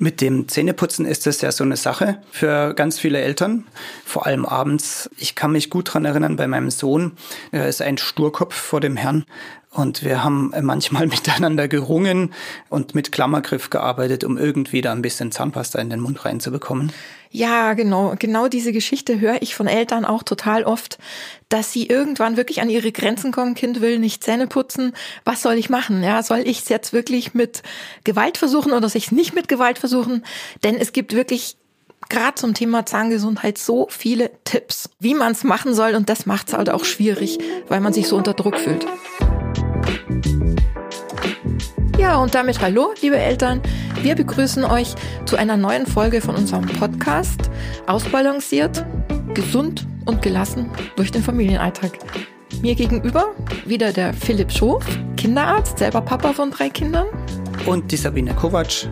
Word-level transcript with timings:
Mit 0.00 0.20
dem 0.20 0.46
Zähneputzen 0.46 1.06
ist 1.06 1.26
es 1.26 1.40
ja 1.40 1.50
so 1.50 1.64
eine 1.64 1.76
Sache 1.76 2.18
für 2.30 2.72
ganz 2.74 3.00
viele 3.00 3.20
Eltern, 3.20 3.66
vor 4.04 4.26
allem 4.26 4.46
abends. 4.46 5.10
Ich 5.16 5.34
kann 5.34 5.50
mich 5.50 5.70
gut 5.70 5.92
dran 5.92 6.04
erinnern, 6.04 6.36
bei 6.36 6.46
meinem 6.46 6.70
Sohn, 6.70 7.12
er 7.50 7.68
ist 7.68 7.82
ein 7.82 7.98
Sturkopf 7.98 8.54
vor 8.54 8.80
dem 8.80 8.96
Herrn 8.96 9.24
und 9.70 10.04
wir 10.04 10.22
haben 10.22 10.52
manchmal 10.62 11.06
miteinander 11.08 11.66
gerungen 11.66 12.32
und 12.68 12.94
mit 12.94 13.10
Klammergriff 13.10 13.70
gearbeitet, 13.70 14.22
um 14.22 14.38
irgendwie 14.38 14.82
da 14.82 14.92
ein 14.92 15.02
bisschen 15.02 15.32
Zahnpasta 15.32 15.80
in 15.80 15.90
den 15.90 16.00
Mund 16.00 16.24
reinzubekommen. 16.24 16.92
Ja, 17.30 17.74
genau. 17.74 18.14
Genau 18.18 18.48
diese 18.48 18.72
Geschichte 18.72 19.20
höre 19.20 19.42
ich 19.42 19.54
von 19.54 19.66
Eltern 19.66 20.04
auch 20.04 20.22
total 20.22 20.64
oft, 20.64 20.98
dass 21.48 21.72
sie 21.72 21.86
irgendwann 21.86 22.36
wirklich 22.36 22.60
an 22.60 22.70
ihre 22.70 22.92
Grenzen 22.92 23.32
kommen. 23.32 23.54
Kind 23.54 23.80
will 23.80 23.98
nicht 23.98 24.24
Zähne 24.24 24.46
putzen. 24.46 24.92
Was 25.24 25.42
soll 25.42 25.54
ich 25.54 25.70
machen? 25.70 26.02
Ja, 26.02 26.22
soll 26.22 26.40
ich 26.40 26.60
es 26.60 26.68
jetzt 26.68 26.92
wirklich 26.92 27.34
mit 27.34 27.62
Gewalt 28.04 28.38
versuchen 28.38 28.72
oder 28.72 28.88
soll 28.88 28.98
ich 28.98 29.06
es 29.06 29.12
nicht 29.12 29.34
mit 29.34 29.48
Gewalt 29.48 29.78
versuchen? 29.78 30.24
Denn 30.62 30.76
es 30.76 30.92
gibt 30.92 31.14
wirklich 31.14 31.56
gerade 32.08 32.34
zum 32.36 32.54
Thema 32.54 32.86
Zahngesundheit 32.86 33.58
so 33.58 33.86
viele 33.90 34.30
Tipps, 34.44 34.90
wie 34.98 35.14
man 35.14 35.32
es 35.32 35.44
machen 35.44 35.74
soll. 35.74 35.94
Und 35.94 36.08
das 36.08 36.26
macht 36.26 36.48
es 36.48 36.54
halt 36.54 36.70
auch 36.70 36.84
schwierig, 36.84 37.38
weil 37.68 37.80
man 37.80 37.92
sich 37.92 38.08
so 38.08 38.16
unter 38.16 38.34
Druck 38.34 38.58
fühlt. 38.58 38.86
Ja, 41.98 42.16
und 42.18 42.32
damit 42.36 42.60
hallo, 42.60 42.94
liebe 43.02 43.18
Eltern. 43.18 43.60
Wir 44.02 44.14
begrüßen 44.14 44.64
euch 44.64 44.94
zu 45.24 45.36
einer 45.36 45.56
neuen 45.56 45.84
Folge 45.84 46.20
von 46.20 46.36
unserem 46.36 46.64
Podcast 46.64 47.50
Ausbalanciert, 47.88 48.86
gesund 49.34 49.84
und 50.06 50.22
gelassen 50.22 50.70
durch 50.94 51.10
den 51.10 51.24
Familienalltag. 51.24 51.98
Mir 52.62 52.76
gegenüber 52.76 53.34
wieder 53.66 53.92
der 53.92 54.14
Philipp 54.14 54.52
Schof, 54.52 54.84
Kinderarzt, 55.16 55.78
selber 55.78 56.00
Papa 56.00 56.32
von 56.32 56.52
drei 56.52 56.70
Kindern. 56.70 57.08
Und 57.66 57.90
die 57.90 57.96
Sabine 57.96 58.32
Kovac, 58.32 58.88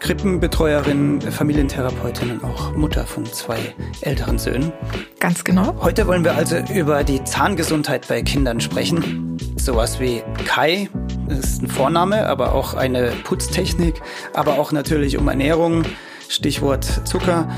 Krippenbetreuerin, 0.00 1.20
Familientherapeutin 1.20 2.32
und 2.32 2.44
auch 2.44 2.74
Mutter 2.74 3.06
von 3.06 3.26
zwei 3.26 3.58
älteren 4.00 4.40
Söhnen. 4.40 4.72
Ganz 5.20 5.44
genau. 5.44 5.76
Heute 5.80 6.08
wollen 6.08 6.24
wir 6.24 6.34
also 6.34 6.56
über 6.74 7.04
die 7.04 7.22
Zahngesundheit 7.22 8.08
bei 8.08 8.22
Kindern 8.22 8.60
sprechen. 8.60 9.38
Sowas 9.56 10.00
wie 10.00 10.22
Kai, 10.46 10.88
ist 11.38 11.62
ein 11.62 11.68
Vorname, 11.68 12.26
aber 12.26 12.54
auch 12.54 12.74
eine 12.74 13.12
Putztechnik, 13.24 14.00
aber 14.34 14.58
auch 14.58 14.72
natürlich 14.72 15.18
um 15.18 15.28
Ernährung, 15.28 15.84
Stichwort 16.28 16.84
Zucker 17.08 17.48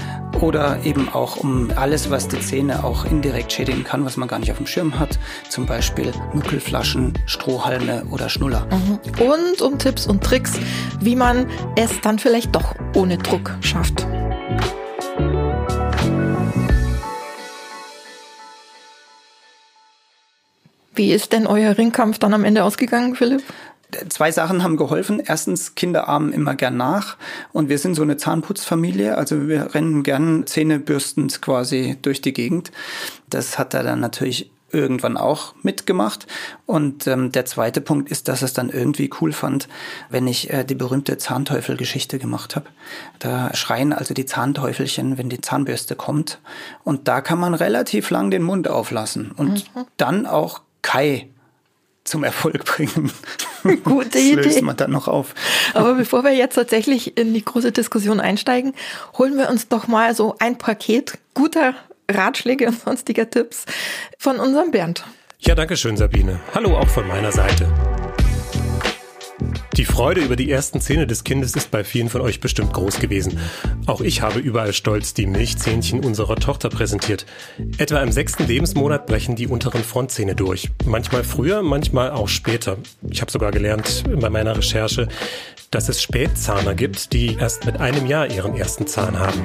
oder 0.40 0.82
eben 0.84 1.08
auch 1.10 1.36
um 1.36 1.70
alles, 1.76 2.10
was 2.10 2.28
die 2.28 2.40
Zähne 2.40 2.84
auch 2.84 3.04
indirekt 3.04 3.52
schädigen 3.52 3.84
kann, 3.84 4.04
was 4.04 4.16
man 4.16 4.28
gar 4.28 4.38
nicht 4.38 4.50
auf 4.50 4.56
dem 4.56 4.66
Schirm 4.66 4.98
hat. 4.98 5.18
Zum 5.48 5.66
Beispiel 5.66 6.10
Nuckelflaschen, 6.32 7.12
Strohhalme 7.26 8.04
oder 8.10 8.28
Schnuller. 8.28 8.66
Mhm. 8.70 8.98
Und 9.22 9.62
um 9.62 9.78
Tipps 9.78 10.06
und 10.06 10.24
Tricks, 10.24 10.58
wie 11.00 11.16
man 11.16 11.46
es 11.76 12.00
dann 12.00 12.18
vielleicht 12.18 12.54
doch 12.54 12.74
ohne 12.94 13.18
Druck 13.18 13.54
schafft. 13.60 14.06
Wie 20.94 21.12
ist 21.12 21.32
denn 21.32 21.46
euer 21.46 21.76
Ringkampf 21.76 22.18
dann 22.18 22.34
am 22.34 22.44
Ende 22.44 22.64
ausgegangen, 22.64 23.14
Philipp? 23.14 23.42
zwei 24.08 24.32
Sachen 24.32 24.62
haben 24.62 24.76
geholfen. 24.76 25.22
Erstens, 25.24 25.74
Kinder 25.74 26.08
ahmen 26.08 26.32
immer 26.32 26.54
gern 26.54 26.76
nach. 26.76 27.16
Und 27.52 27.68
wir 27.68 27.78
sind 27.78 27.94
so 27.94 28.02
eine 28.02 28.16
Zahnputzfamilie. 28.16 29.16
Also 29.16 29.48
wir 29.48 29.74
rennen 29.74 30.02
gern 30.02 30.46
zähnebürstend 30.46 31.42
quasi 31.42 31.98
durch 32.02 32.20
die 32.20 32.32
Gegend. 32.32 32.72
Das 33.28 33.58
hat 33.58 33.74
er 33.74 33.82
dann 33.82 34.00
natürlich 34.00 34.50
irgendwann 34.70 35.18
auch 35.18 35.54
mitgemacht. 35.62 36.26
Und 36.64 37.06
ähm, 37.06 37.30
der 37.30 37.44
zweite 37.44 37.82
Punkt 37.82 38.10
ist, 38.10 38.28
dass 38.28 38.40
es 38.40 38.54
dann 38.54 38.70
irgendwie 38.70 39.10
cool 39.20 39.32
fand, 39.32 39.68
wenn 40.08 40.26
ich 40.26 40.50
äh, 40.50 40.64
die 40.64 40.74
berühmte 40.74 41.18
Zahnteufel-Geschichte 41.18 42.18
gemacht 42.18 42.56
habe. 42.56 42.66
Da 43.18 43.54
schreien 43.54 43.92
also 43.92 44.14
die 44.14 44.24
Zahnteufelchen, 44.24 45.18
wenn 45.18 45.28
die 45.28 45.42
Zahnbürste 45.42 45.94
kommt. 45.94 46.40
Und 46.84 47.06
da 47.06 47.20
kann 47.20 47.38
man 47.38 47.52
relativ 47.52 48.08
lang 48.08 48.30
den 48.30 48.42
Mund 48.42 48.66
auflassen 48.66 49.32
und 49.32 49.74
mhm. 49.74 49.84
dann 49.98 50.24
auch 50.24 50.62
Kai 50.82 51.28
zum 52.04 52.24
Erfolg 52.24 52.64
bringen. 52.64 53.12
Gute 53.84 54.18
Idee. 54.18 54.36
Das 54.36 54.46
löst 54.46 54.62
man 54.62 54.76
dann 54.76 54.90
noch 54.90 55.08
auf. 55.08 55.34
Aber 55.74 55.94
bevor 55.94 56.24
wir 56.24 56.32
jetzt 56.32 56.54
tatsächlich 56.54 57.16
in 57.16 57.32
die 57.32 57.44
große 57.44 57.72
Diskussion 57.72 58.20
einsteigen, 58.20 58.74
holen 59.16 59.38
wir 59.38 59.48
uns 59.48 59.68
doch 59.68 59.86
mal 59.86 60.14
so 60.14 60.34
ein 60.38 60.58
Paket 60.58 61.18
guter 61.34 61.74
Ratschläge 62.10 62.66
und 62.66 62.80
sonstiger 62.80 63.30
Tipps 63.30 63.64
von 64.18 64.38
unserem 64.38 64.72
Bernd. 64.72 65.04
Ja, 65.38 65.54
danke 65.54 65.76
schön, 65.76 65.96
Sabine. 65.96 66.40
Hallo 66.54 66.76
auch 66.76 66.88
von 66.88 67.06
meiner 67.06 67.32
Seite. 67.32 67.68
Die 69.76 69.84
Freude 69.84 70.20
über 70.20 70.36
die 70.36 70.50
ersten 70.50 70.80
Zähne 70.80 71.06
des 71.06 71.24
Kindes 71.24 71.54
ist 71.56 71.70
bei 71.70 71.82
vielen 71.84 72.08
von 72.08 72.20
euch 72.20 72.40
bestimmt 72.40 72.72
groß 72.72 72.98
gewesen. 72.98 73.38
Auch 73.86 74.00
ich 74.00 74.20
habe 74.20 74.38
überall 74.38 74.72
stolz 74.72 75.14
die 75.14 75.26
Milchzähnchen 75.26 76.04
unserer 76.04 76.36
Tochter 76.36 76.68
präsentiert. 76.68 77.24
Etwa 77.78 78.02
im 78.02 78.12
sechsten 78.12 78.46
Lebensmonat 78.46 79.06
brechen 79.06 79.34
die 79.34 79.48
unteren 79.48 79.82
Frontzähne 79.82 80.34
durch. 80.34 80.70
Manchmal 80.84 81.24
früher, 81.24 81.62
manchmal 81.62 82.10
auch 82.10 82.28
später. 82.28 82.76
Ich 83.08 83.20
habe 83.20 83.32
sogar 83.32 83.50
gelernt 83.50 84.04
bei 84.20 84.28
meiner 84.28 84.56
Recherche, 84.56 85.08
dass 85.70 85.88
es 85.88 86.02
Spätzahner 86.02 86.74
gibt, 86.74 87.12
die 87.12 87.36
erst 87.36 87.64
mit 87.64 87.80
einem 87.80 88.06
Jahr 88.06 88.30
ihren 88.30 88.56
ersten 88.56 88.86
Zahn 88.86 89.18
haben. 89.18 89.40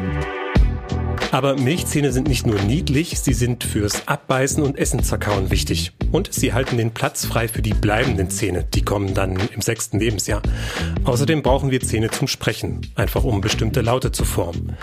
Aber 1.31 1.55
Milchzähne 1.57 2.13
sind 2.13 2.27
nicht 2.27 2.47
nur 2.47 2.59
niedlich, 2.61 3.19
sie 3.19 3.33
sind 3.33 3.63
fürs 3.63 4.07
Abbeißen 4.07 4.63
und 4.63 4.77
Essen 4.77 5.03
zerkauen 5.03 5.51
wichtig. 5.51 5.91
Und 6.11 6.33
sie 6.33 6.53
halten 6.53 6.77
den 6.77 6.91
Platz 6.91 7.25
frei 7.25 7.47
für 7.49 7.61
die 7.61 7.73
bleibenden 7.73 8.29
Zähne, 8.29 8.63
die 8.63 8.81
kommen 8.81 9.13
dann 9.13 9.37
im 9.53 9.61
sechsten 9.61 9.99
Lebensjahr. 9.99 10.41
Außerdem 11.03 11.41
brauchen 11.41 11.69
wir 11.69 11.81
Zähne 11.81 12.09
zum 12.11 12.27
Sprechen, 12.27 12.87
einfach 12.95 13.25
um 13.25 13.41
bestimmte 13.41 13.81
Laute 13.81 14.13
zu 14.13 14.23
formen. 14.23 14.77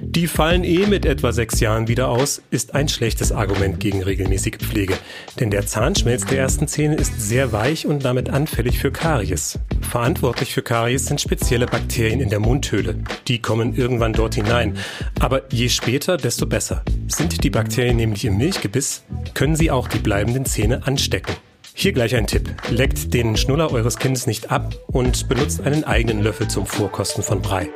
Die 0.00 0.28
fallen 0.28 0.62
eh 0.62 0.86
mit 0.86 1.04
etwa 1.04 1.32
sechs 1.32 1.58
Jahren 1.58 1.88
wieder 1.88 2.08
aus, 2.08 2.40
ist 2.50 2.74
ein 2.74 2.88
schlechtes 2.88 3.32
Argument 3.32 3.80
gegen 3.80 4.02
regelmäßige 4.02 4.58
Pflege. 4.58 4.94
Denn 5.40 5.50
der 5.50 5.66
Zahnschmelz 5.66 6.24
der 6.24 6.38
ersten 6.38 6.68
Zähne 6.68 6.94
ist 6.94 7.20
sehr 7.20 7.52
weich 7.52 7.84
und 7.84 8.04
damit 8.04 8.30
anfällig 8.30 8.78
für 8.78 8.92
Karies. 8.92 9.58
Verantwortlich 9.80 10.54
für 10.54 10.62
Karies 10.62 11.06
sind 11.06 11.20
spezielle 11.20 11.66
Bakterien 11.66 12.20
in 12.20 12.30
der 12.30 12.38
Mundhöhle. 12.38 12.96
Die 13.26 13.40
kommen 13.40 13.74
irgendwann 13.74 14.12
dort 14.12 14.36
hinein. 14.36 14.76
Aber 15.18 15.42
je 15.52 15.68
später, 15.68 16.16
desto 16.16 16.46
besser. 16.46 16.84
Sind 17.08 17.42
die 17.42 17.50
Bakterien 17.50 17.96
nämlich 17.96 18.24
im 18.24 18.36
Milchgebiss, 18.36 19.02
können 19.34 19.56
sie 19.56 19.70
auch 19.70 19.88
die 19.88 19.98
bleibenden 19.98 20.44
Zähne 20.44 20.86
anstecken. 20.86 21.34
Hier 21.74 21.92
gleich 21.92 22.14
ein 22.14 22.26
Tipp. 22.26 22.54
Leckt 22.70 23.14
den 23.14 23.36
Schnuller 23.36 23.72
eures 23.72 23.98
Kindes 23.98 24.26
nicht 24.26 24.50
ab 24.50 24.74
und 24.88 25.28
benutzt 25.28 25.60
einen 25.60 25.84
eigenen 25.84 26.22
Löffel 26.22 26.48
zum 26.48 26.66
Vorkosten 26.66 27.22
von 27.22 27.40
Brei. 27.40 27.68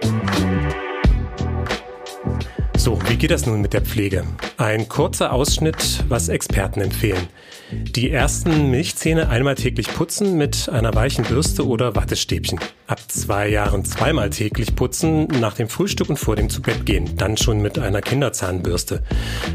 So, 2.82 2.98
wie 3.06 3.14
geht 3.14 3.30
das 3.30 3.46
nun 3.46 3.60
mit 3.60 3.74
der 3.74 3.82
Pflege? 3.82 4.24
Ein 4.56 4.88
kurzer 4.88 5.32
Ausschnitt, 5.32 6.02
was 6.08 6.28
Experten 6.28 6.80
empfehlen. 6.80 7.28
Die 7.72 8.10
ersten 8.10 8.70
Milchzähne 8.70 9.30
einmal 9.30 9.54
täglich 9.54 9.88
putzen 9.88 10.36
mit 10.36 10.68
einer 10.68 10.94
weichen 10.94 11.24
Bürste 11.24 11.66
oder 11.66 11.96
Wattestäbchen. 11.96 12.60
Ab 12.86 13.00
zwei 13.08 13.48
Jahren 13.48 13.86
zweimal 13.86 14.28
täglich 14.28 14.76
putzen, 14.76 15.26
nach 15.40 15.54
dem 15.54 15.68
Frühstück 15.68 16.10
und 16.10 16.18
vor 16.18 16.36
dem 16.36 16.50
Zubettgehen, 16.50 17.16
dann 17.16 17.38
schon 17.38 17.62
mit 17.62 17.78
einer 17.78 18.02
Kinderzahnbürste. 18.02 19.02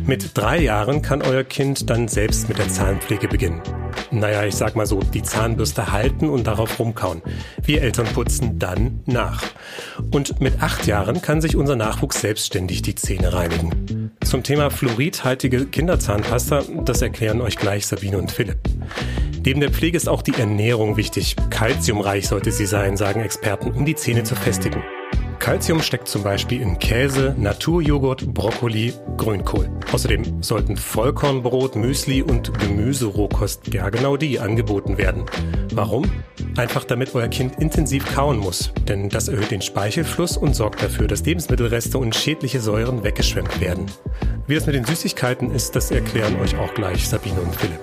Mit 0.06 0.36
drei 0.36 0.60
Jahren 0.62 1.04
kann 1.04 1.22
euer 1.22 1.44
Kind 1.44 1.92
dann 1.92 2.08
selbst 2.08 2.50
mit 2.50 2.58
der 2.58 2.70
Zahnpflege 2.70 3.28
beginnen. 3.28 3.62
Naja, 4.10 4.46
ich 4.46 4.56
sag 4.56 4.76
mal 4.76 4.86
so, 4.86 5.00
die 5.00 5.22
Zahnbürste 5.22 5.92
halten 5.92 6.30
und 6.30 6.48
darauf 6.48 6.80
rumkauen. 6.80 7.22
Wir 7.64 7.82
Eltern 7.82 8.08
putzen 8.08 8.58
dann 8.58 9.02
nach. 9.06 9.44
Und 10.12 10.40
mit 10.40 10.62
acht 10.62 10.88
Jahren 10.88 11.22
kann 11.22 11.42
sich 11.42 11.56
unser 11.56 11.76
Nachwuchs 11.76 12.22
selbstständig 12.22 12.82
die 12.82 12.96
Zähne 12.96 13.34
reinigen. 13.34 14.12
Zum 14.24 14.44
Thema 14.44 14.70
fluoridhaltige 14.70 15.66
Kinderzahnpasta, 15.66 16.64
das 16.86 17.02
erklären 17.02 17.42
euch 17.42 17.58
gleich 17.58 17.86
Sabine 17.86 18.07
und 18.16 18.32
Philipp. 18.32 18.60
Neben 19.46 19.62
der 19.62 19.72
Pflege 19.72 19.96
ist 19.96 20.10
auch 20.10 20.22
die 20.22 20.34
Ernährung 20.34 20.98
wichtig. 20.98 21.36
Kalziumreich 21.50 22.28
sollte 22.28 22.52
sie 22.52 22.66
sein, 22.66 22.98
sagen 22.98 23.22
Experten, 23.22 23.72
um 23.72 23.86
die 23.86 23.96
Zähne 23.96 24.24
zu 24.24 24.36
festigen. 24.36 24.84
Calcium 25.40 25.82
steckt 25.82 26.08
zum 26.08 26.24
Beispiel 26.24 26.62
in 26.62 26.80
Käse, 26.80 27.34
Naturjoghurt, 27.38 28.34
Brokkoli, 28.34 28.94
Grünkohl. 29.16 29.70
Außerdem 29.92 30.44
sollten 30.44 30.76
Vollkornbrot, 30.76 31.76
Müsli 31.76 32.22
und 32.22 32.54
Gemüserohkost, 32.60 33.74
ja 33.74 33.90
genau 33.90 34.18
die, 34.18 34.40
angeboten 34.40 34.98
werden. 34.98 35.26
Warum? 35.74 36.04
Einfach 36.58 36.84
damit 36.84 37.16
euer 37.16 37.28
Kind 37.30 37.60
intensiv 37.60 38.06
kauen 38.14 38.38
muss, 38.38 38.74
denn 38.88 39.10
das 39.10 39.28
erhöht 39.28 39.52
den 39.52 39.62
Speichelfluss 39.62 40.38
und 40.38 40.56
sorgt 40.56 40.84
dafür, 40.84 41.08
dass 41.08 41.26
Lebensmittelreste 41.26 41.98
und 41.98 42.16
schädliche 42.16 42.60
Säuren 42.60 43.04
weggeschwemmt 43.04 43.62
werden. 43.62 43.86
Wie 44.48 44.56
es 44.56 44.66
mit 44.66 44.76
den 44.76 44.86
Süßigkeiten 44.86 45.52
ist, 45.52 45.76
das 45.76 45.92
erklären 45.92 46.40
euch 46.42 46.58
auch 46.58 46.74
gleich 46.74 47.08
Sabine 47.08 47.40
und 47.40 47.56
Philipp. 47.56 47.80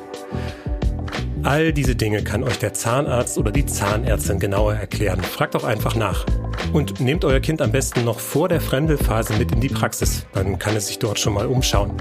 All 1.43 1.75
diese 1.75 1.95
Dinge 1.95 2.25
kann 2.25 2.43
euch 2.43 2.59
der 2.59 2.73
Zahnarzt 2.73 3.37
oder 3.37 3.53
die 3.53 3.67
Zahnärztin 3.67 4.39
genauer 4.39 4.75
erklären. 4.75 5.21
Fragt 5.21 5.55
auch 5.56 5.65
einfach 5.65 5.95
nach. 5.95 6.25
Und 6.72 7.00
nehmt 7.00 7.25
euer 7.25 7.40
Kind 7.40 7.62
am 7.62 7.72
besten 7.72 8.05
noch 8.05 8.19
vor 8.19 8.49
der 8.49 8.61
Fremdelphase 8.61 9.34
mit 9.34 9.52
in 9.52 9.61
die 9.61 9.69
Praxis. 9.69 10.26
Dann 10.32 10.58
kann 10.58 10.76
es 10.76 10.88
sich 10.88 10.99
dort 10.99 11.19
schon 11.19 11.34
mal 11.34 11.46
umschauen. 11.46 11.93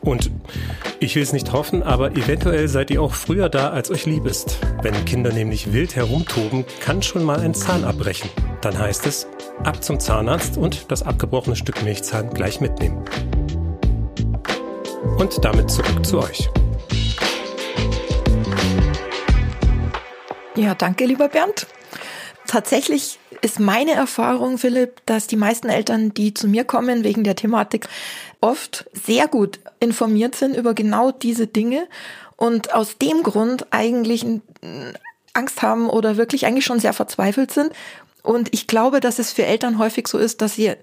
Und 0.00 0.30
ich 1.00 1.14
will 1.14 1.22
es 1.22 1.32
nicht 1.32 1.52
hoffen, 1.52 1.82
aber 1.82 2.12
eventuell 2.12 2.68
seid 2.68 2.90
ihr 2.90 3.02
auch 3.02 3.14
früher 3.14 3.48
da, 3.48 3.70
als 3.70 3.90
euch 3.90 4.06
lieb 4.06 4.26
ist. 4.26 4.58
Wenn 4.82 5.04
Kinder 5.04 5.32
nämlich 5.32 5.72
wild 5.72 5.94
herumtoben, 5.94 6.64
kann 6.80 7.02
schon 7.02 7.24
mal 7.24 7.40
ein 7.40 7.54
Zahn 7.54 7.84
abbrechen. 7.84 8.30
Dann 8.60 8.78
heißt 8.78 9.06
es, 9.06 9.28
ab 9.64 9.82
zum 9.84 10.00
Zahnarzt 10.00 10.56
und 10.56 10.90
das 10.90 11.02
abgebrochene 11.02 11.56
Stück 11.56 11.82
Milchzahn 11.82 12.30
gleich 12.30 12.60
mitnehmen. 12.60 13.04
Und 15.18 15.44
damit 15.44 15.70
zurück 15.70 16.04
zu 16.04 16.18
euch. 16.18 16.48
Ja, 20.56 20.74
danke, 20.74 21.04
lieber 21.04 21.28
Bernd. 21.28 21.68
Tatsächlich 22.48 23.17
ist 23.40 23.60
meine 23.60 23.92
Erfahrung, 23.92 24.58
Philipp, 24.58 25.02
dass 25.06 25.26
die 25.26 25.36
meisten 25.36 25.68
Eltern, 25.68 26.12
die 26.14 26.34
zu 26.34 26.48
mir 26.48 26.64
kommen 26.64 27.04
wegen 27.04 27.24
der 27.24 27.36
Thematik, 27.36 27.88
oft 28.40 28.88
sehr 28.92 29.28
gut 29.28 29.60
informiert 29.80 30.34
sind 30.34 30.56
über 30.56 30.74
genau 30.74 31.10
diese 31.10 31.46
Dinge 31.46 31.86
und 32.36 32.74
aus 32.74 32.98
dem 32.98 33.22
Grund 33.22 33.66
eigentlich 33.70 34.24
Angst 35.32 35.62
haben 35.62 35.88
oder 35.88 36.16
wirklich 36.16 36.46
eigentlich 36.46 36.64
schon 36.64 36.80
sehr 36.80 36.92
verzweifelt 36.92 37.52
sind. 37.52 37.72
Und 38.22 38.52
ich 38.52 38.66
glaube, 38.66 39.00
dass 39.00 39.18
es 39.18 39.32
für 39.32 39.44
Eltern 39.44 39.78
häufig 39.78 40.08
so 40.08 40.18
ist, 40.18 40.40
dass 40.42 40.54
sie 40.54 40.74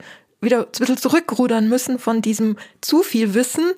wieder 0.42 0.60
ein 0.60 0.72
bisschen 0.72 0.98
zurückrudern 0.98 1.70
müssen 1.70 2.00
von 2.00 2.22
diesem 2.22 2.58
zu 2.82 3.04
viel 3.04 3.34
Wissen 3.34 3.74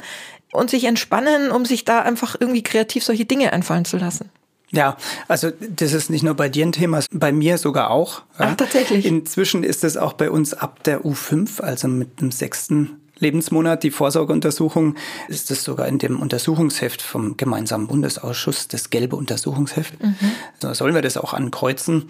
und 0.51 0.69
sich 0.69 0.85
entspannen, 0.85 1.51
um 1.51 1.65
sich 1.65 1.85
da 1.85 2.01
einfach 2.01 2.35
irgendwie 2.39 2.63
kreativ 2.63 3.03
solche 3.03 3.25
Dinge 3.25 3.53
einfallen 3.53 3.85
zu 3.85 3.97
lassen. 3.97 4.29
Ja, 4.71 4.97
also 5.27 5.51
das 5.69 5.93
ist 5.93 6.09
nicht 6.09 6.23
nur 6.23 6.33
bei 6.33 6.49
dir 6.49 6.65
ein 6.65 6.73
Thema, 6.73 6.99
bei 7.11 7.31
mir 7.31 7.57
sogar 7.57 7.89
auch. 7.89 8.23
Ach, 8.37 8.55
tatsächlich. 8.55 9.05
Inzwischen 9.05 9.63
ist 9.63 9.83
es 9.83 9.95
auch 9.95 10.13
bei 10.13 10.29
uns 10.29 10.53
ab 10.53 10.83
der 10.83 11.05
U5, 11.05 11.61
also 11.61 11.87
mit 11.87 12.19
dem 12.19 12.31
sechsten 12.31 12.99
Lebensmonat, 13.19 13.83
die 13.83 13.91
Vorsorgeuntersuchung, 13.91 14.95
ist 15.27 15.49
es 15.51 15.63
sogar 15.63 15.87
in 15.87 15.97
dem 15.97 16.19
Untersuchungsheft 16.19 17.01
vom 17.01 17.37
gemeinsamen 17.37 17.87
Bundesausschuss, 17.87 18.67
das 18.67 18.89
gelbe 18.89 19.15
Untersuchungsheft. 19.15 20.01
Mhm. 20.03 20.15
So 20.59 20.73
sollen 20.73 20.93
wir 20.93 21.01
das 21.01 21.17
auch 21.17 21.33
ankreuzen. 21.33 22.09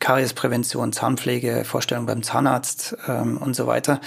Kariesprävention, 0.00 0.92
Zahnpflege, 0.92 1.64
Vorstellung 1.64 2.06
beim 2.06 2.22
Zahnarzt 2.22 2.96
ähm, 3.06 3.36
und 3.36 3.54
so 3.54 3.66
weiter 3.66 4.00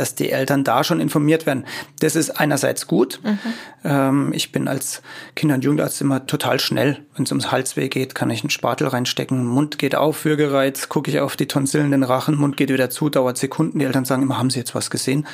dass 0.00 0.14
die 0.14 0.30
Eltern 0.30 0.64
da 0.64 0.82
schon 0.82 0.98
informiert 0.98 1.44
werden. 1.44 1.66
Das 2.00 2.16
ist 2.16 2.30
einerseits 2.30 2.86
gut. 2.86 3.20
Mhm. 3.22 3.38
Ähm, 3.84 4.32
ich 4.32 4.50
bin 4.50 4.66
als 4.66 5.02
Kinder- 5.36 5.56
und 5.56 5.64
Jugendarzt 5.64 6.00
immer 6.00 6.26
total 6.26 6.58
schnell. 6.58 7.04
Wenn 7.14 7.24
es 7.24 7.30
ums 7.32 7.52
Halsweh 7.52 7.88
geht, 7.88 8.14
kann 8.14 8.30
ich 8.30 8.42
einen 8.42 8.48
Spatel 8.48 8.88
reinstecken. 8.88 9.44
Mund 9.44 9.78
geht 9.78 9.94
auf, 9.94 10.24
Würgereiz, 10.24 10.88
gucke 10.88 11.10
ich 11.10 11.20
auf 11.20 11.36
die 11.36 11.46
Tonsillen, 11.46 11.90
den 11.90 12.02
Rachen, 12.02 12.36
Mund 12.36 12.56
geht 12.56 12.70
wieder 12.70 12.88
zu, 12.88 13.10
dauert 13.10 13.36
Sekunden. 13.36 13.78
Die 13.78 13.84
Eltern 13.84 14.06
sagen 14.06 14.22
immer, 14.22 14.38
haben 14.38 14.48
Sie 14.48 14.58
jetzt 14.58 14.74
was 14.74 14.88
gesehen? 14.88 15.26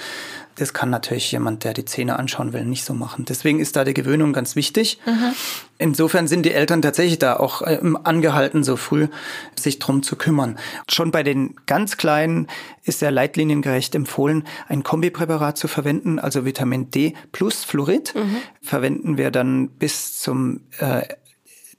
Das 0.56 0.72
kann 0.72 0.90
natürlich 0.90 1.30
jemand, 1.32 1.64
der 1.64 1.74
die 1.74 1.84
Zähne 1.84 2.18
anschauen 2.18 2.52
will, 2.52 2.64
nicht 2.64 2.84
so 2.84 2.94
machen. 2.94 3.26
Deswegen 3.26 3.60
ist 3.60 3.76
da 3.76 3.84
die 3.84 3.94
Gewöhnung 3.94 4.32
ganz 4.32 4.56
wichtig. 4.56 4.98
Mhm. 5.04 5.32
Insofern 5.78 6.26
sind 6.26 6.44
die 6.44 6.52
Eltern 6.52 6.80
tatsächlich 6.80 7.18
da 7.18 7.36
auch 7.36 7.60
äh, 7.60 7.78
angehalten, 8.04 8.64
so 8.64 8.76
früh 8.76 9.08
sich 9.58 9.78
drum 9.78 10.02
zu 10.02 10.16
kümmern. 10.16 10.58
Schon 10.88 11.10
bei 11.10 11.22
den 11.22 11.56
ganz 11.66 11.98
Kleinen 11.98 12.46
ist 12.84 13.00
sehr 13.00 13.10
leitliniengerecht 13.10 13.94
empfohlen, 13.94 14.44
ein 14.68 14.82
Kombipräparat 14.82 15.58
zu 15.58 15.68
verwenden, 15.68 16.18
also 16.18 16.46
Vitamin 16.46 16.90
D 16.90 17.14
plus 17.32 17.64
Fluorid. 17.64 18.14
Mhm. 18.14 18.36
Verwenden 18.62 19.18
wir 19.18 19.30
dann 19.30 19.68
bis 19.68 20.18
zum 20.18 20.62
äh, 20.78 21.02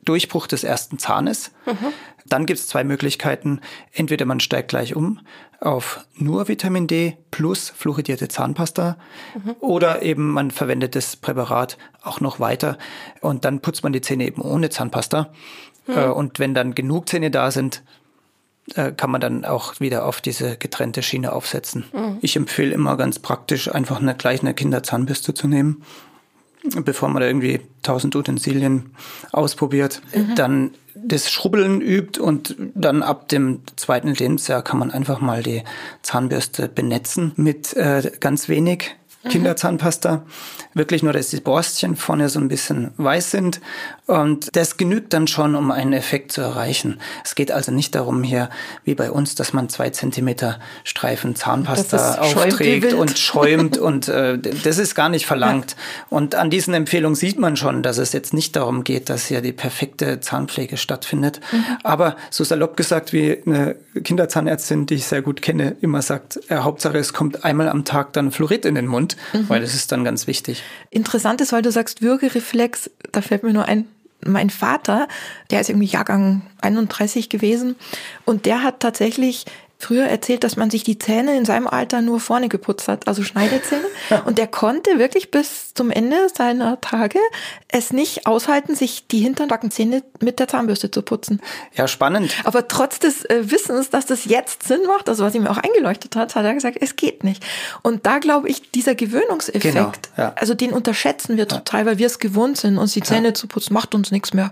Durchbruch 0.07 0.48
des 0.48 0.63
ersten 0.63 0.98
Zahnes. 1.00 1.51
Mhm. 1.65 1.94
Dann 2.25 2.45
gibt 2.45 2.59
es 2.59 2.68
zwei 2.68 2.83
Möglichkeiten. 2.83 3.62
Entweder 3.94 4.25
man 4.25 4.39
steigt 4.39 4.69
gleich 4.69 4.95
um 4.95 5.19
auf 5.59 6.06
nur 6.13 6.48
Vitamin 6.48 6.88
D 6.88 7.18
plus 7.31 7.69
fluoridierte 7.69 8.27
Zahnpasta 8.27 8.98
mhm. 9.33 9.56
oder 9.59 10.04
eben 10.04 10.31
man 10.31 10.51
verwendet 10.51 10.95
das 10.95 11.15
Präparat 11.15 11.77
auch 12.04 12.19
noch 12.21 12.39
weiter 12.39 12.77
und 13.21 13.44
dann 13.44 13.59
putzt 13.62 13.83
man 13.83 13.92
die 13.92 14.01
Zähne 14.01 14.27
eben 14.27 14.42
ohne 14.42 14.69
Zahnpasta. 14.69 15.31
Mhm. 15.88 16.12
Und 16.12 16.39
wenn 16.39 16.53
dann 16.53 16.75
genug 16.75 17.10
Zähne 17.10 17.31
da 17.31 17.50
sind, 17.50 17.81
äh, 18.75 18.92
kann 18.92 19.10
man 19.10 19.21
dann 19.21 19.45
auch 19.45 19.80
wieder 19.80 20.06
auf 20.06 20.21
diese 20.21 20.57
getrennte 20.57 21.01
Schiene 21.01 21.31
aufsetzen. 21.31 21.86
Mhm. 21.94 22.18
Ich 22.21 22.36
empfehle 22.36 22.74
immer 22.74 22.98
ganz 22.98 23.19
praktisch, 23.19 23.74
einfach 23.74 24.00
eine, 24.00 24.13
gleich 24.13 24.42
eine 24.42 24.53
Kinderzahnbürste 24.53 25.33
zu 25.33 25.48
nehmen 25.48 25.83
bevor 26.83 27.09
man 27.09 27.23
irgendwie 27.23 27.61
tausend 27.83 28.15
Utensilien 28.15 28.91
ausprobiert, 29.31 30.01
mhm. 30.13 30.35
dann 30.35 30.71
das 30.95 31.29
Schrubbeln 31.29 31.79
übt 31.81 32.19
und 32.19 32.55
dann 32.73 33.03
ab 33.03 33.29
dem 33.29 33.61
zweiten 33.75 34.13
Lebensjahr 34.13 34.61
kann 34.63 34.79
man 34.79 34.91
einfach 34.91 35.21
mal 35.21 35.43
die 35.43 35.63
Zahnbürste 36.01 36.67
benetzen 36.67 37.31
mit 37.35 37.75
äh, 37.75 38.11
ganz 38.19 38.49
wenig 38.49 38.95
Mhm. 39.27 39.29
Kinderzahnpasta. 39.29 40.23
Wirklich 40.73 41.03
nur, 41.03 41.13
dass 41.13 41.29
die 41.29 41.39
Borstchen 41.39 41.95
vorne 41.95 42.29
so 42.29 42.39
ein 42.39 42.47
bisschen 42.47 42.91
weiß 42.97 43.31
sind. 43.31 43.61
Und 44.07 44.56
das 44.56 44.77
genügt 44.77 45.13
dann 45.13 45.27
schon, 45.27 45.56
um 45.56 45.69
einen 45.69 45.94
Effekt 45.94 46.31
zu 46.31 46.42
erreichen. 46.42 47.00
Es 47.24 47.36
geht 47.36 47.51
also 47.51 47.71
nicht 47.71 47.94
darum 47.94 48.24
hier, 48.24 48.50
wie 48.83 48.95
bei 48.95 49.12
uns, 49.12 49.36
dass 49.36 49.54
man 49.54 49.69
zwei 49.69 49.89
Zentimeter 49.89 50.59
Streifen 50.83 51.36
Zahnpasta 51.36 52.19
aufträgt 52.19 52.94
und 52.94 53.18
schäumt. 53.19 53.77
und 53.77 54.07
äh, 54.07 54.39
das 54.39 54.77
ist 54.77 54.95
gar 54.95 55.09
nicht 55.09 55.25
verlangt. 55.25 55.71
Ja. 55.71 56.18
Und 56.18 56.36
an 56.36 56.50
diesen 56.50 56.74
Empfehlungen 56.74 57.15
sieht 57.15 57.38
man 57.38 57.57
schon, 57.57 57.83
dass 57.83 57.98
es 57.98 58.13
jetzt 58.13 58.33
nicht 58.33 58.56
darum 58.56 58.83
geht, 58.83 59.09
dass 59.09 59.27
hier 59.27 59.42
die 59.42 59.54
perfekte 59.54 60.19
Zahnpflege 60.19 60.77
stattfindet. 60.77 61.42
Mhm. 61.51 61.65
Aber 61.83 62.15
so 62.30 62.44
salopp 62.44 62.77
gesagt, 62.77 63.13
wie 63.13 63.42
eine 63.45 63.75
Kinderzahnärztin, 64.03 64.86
die 64.86 64.95
ich 64.95 65.06
sehr 65.06 65.21
gut 65.21 65.42
kenne, 65.42 65.75
immer 65.81 66.01
sagt, 66.01 66.39
äh, 66.50 66.57
Hauptsache 66.57 66.98
es 66.98 67.13
kommt 67.13 67.44
einmal 67.44 67.69
am 67.69 67.86
Tag 67.86 68.13
dann 68.13 68.31
Fluorid 68.31 68.65
in 68.65 68.75
den 68.75 68.88
Mund 68.88 69.18
mhm. 69.33 69.50
weil 69.50 69.62
das 69.62 69.74
ist 69.74 69.92
dann 69.92 70.03
ganz 70.03 70.27
wichtig. 70.27 70.63
Interessant 70.89 71.42
ist, 71.42 71.51
weil 71.51 71.62
du 71.62 71.71
sagst 71.71 72.01
Würgereflex, 72.01 72.89
da 73.12 73.21
fällt 73.21 73.44
mir 73.44 73.53
nur 73.53 73.65
ein, 73.65 73.88
mein 74.25 74.49
Vater, 74.49 75.07
der 75.51 75.61
ist 75.61 75.69
irgendwie 75.69 75.87
Jahrgang 75.87 76.41
31 76.61 77.29
gewesen 77.29 77.75
und 78.25 78.45
der 78.45 78.63
hat 78.63 78.79
tatsächlich 78.79 79.45
früher 79.79 80.06
erzählt, 80.06 80.44
dass 80.44 80.56
man 80.56 80.69
sich 80.69 80.83
die 80.83 80.97
Zähne 80.97 81.38
in 81.38 81.45
seinem 81.45 81.68
Alter 81.68 82.01
nur 82.01 82.19
vorne 82.19 82.50
geputzt 82.50 82.88
hat, 82.88 83.07
also 83.07 83.24
Schneidezähne. 83.24 83.85
Und 84.25 84.38
der 84.38 84.47
konnte 84.47 84.97
wirklich 84.97 85.29
bis 85.29 85.74
zum 85.74 85.91
Ende 85.91 86.27
seiner 86.33 86.81
Tage 86.81 87.19
es 87.68 87.94
nicht 87.94 88.25
aushalten, 88.25 88.75
sich 88.75 89.07
die 89.07 89.19
hinteren 89.19 89.50
Backenzähne 89.50 90.03
mit 90.19 90.39
der 90.39 90.47
Zahnbürste 90.47 90.89
zu 90.89 91.03
putzen. 91.03 91.41
Ja, 91.75 91.88
spannend. 91.88 92.35
Aber 92.44 92.68
trotz 92.68 93.00
des 93.00 93.25
äh, 93.25 93.51
Wissens, 93.51 93.89
dass 93.91 94.07
das 94.07 94.25
jetzt 94.25 94.63
Sinn 94.63 94.81
macht, 94.88 95.09
also 95.09 95.24
was 95.24 95.35
ihm 95.35 95.45
auch 95.45 95.57
eingeleuchtet 95.57 96.15
hat, 96.15 96.35
hat 96.35 96.44
er 96.44 96.53
gesagt, 96.53 96.77
es 96.81 96.95
geht 96.95 97.24
nicht. 97.24 97.45
Und 97.83 98.06
da 98.06 98.18
glaube 98.18 98.50
ich, 98.50 98.71
dieser 98.71 98.95
Gewöhnungseffekt, 98.95 99.75
genau, 99.75 99.91
ja. 100.18 100.33
also 100.35 100.56
den 100.56 100.74
unterschätzen 100.74 101.38
wir 101.38 101.47
total, 101.47 101.85
weil 101.85 101.97
wir 102.00 102.07
es 102.07 102.18
gewohnt 102.19 102.57
sind, 102.57 102.77
uns 102.77 102.94
die 102.94 103.03
Zähne 103.03 103.29
ja. 103.29 103.33
zu 103.33 103.47
putzen, 103.47 103.74
macht 103.74 103.94
uns 103.94 104.12
nichts 104.12 104.33
mehr. 104.33 104.51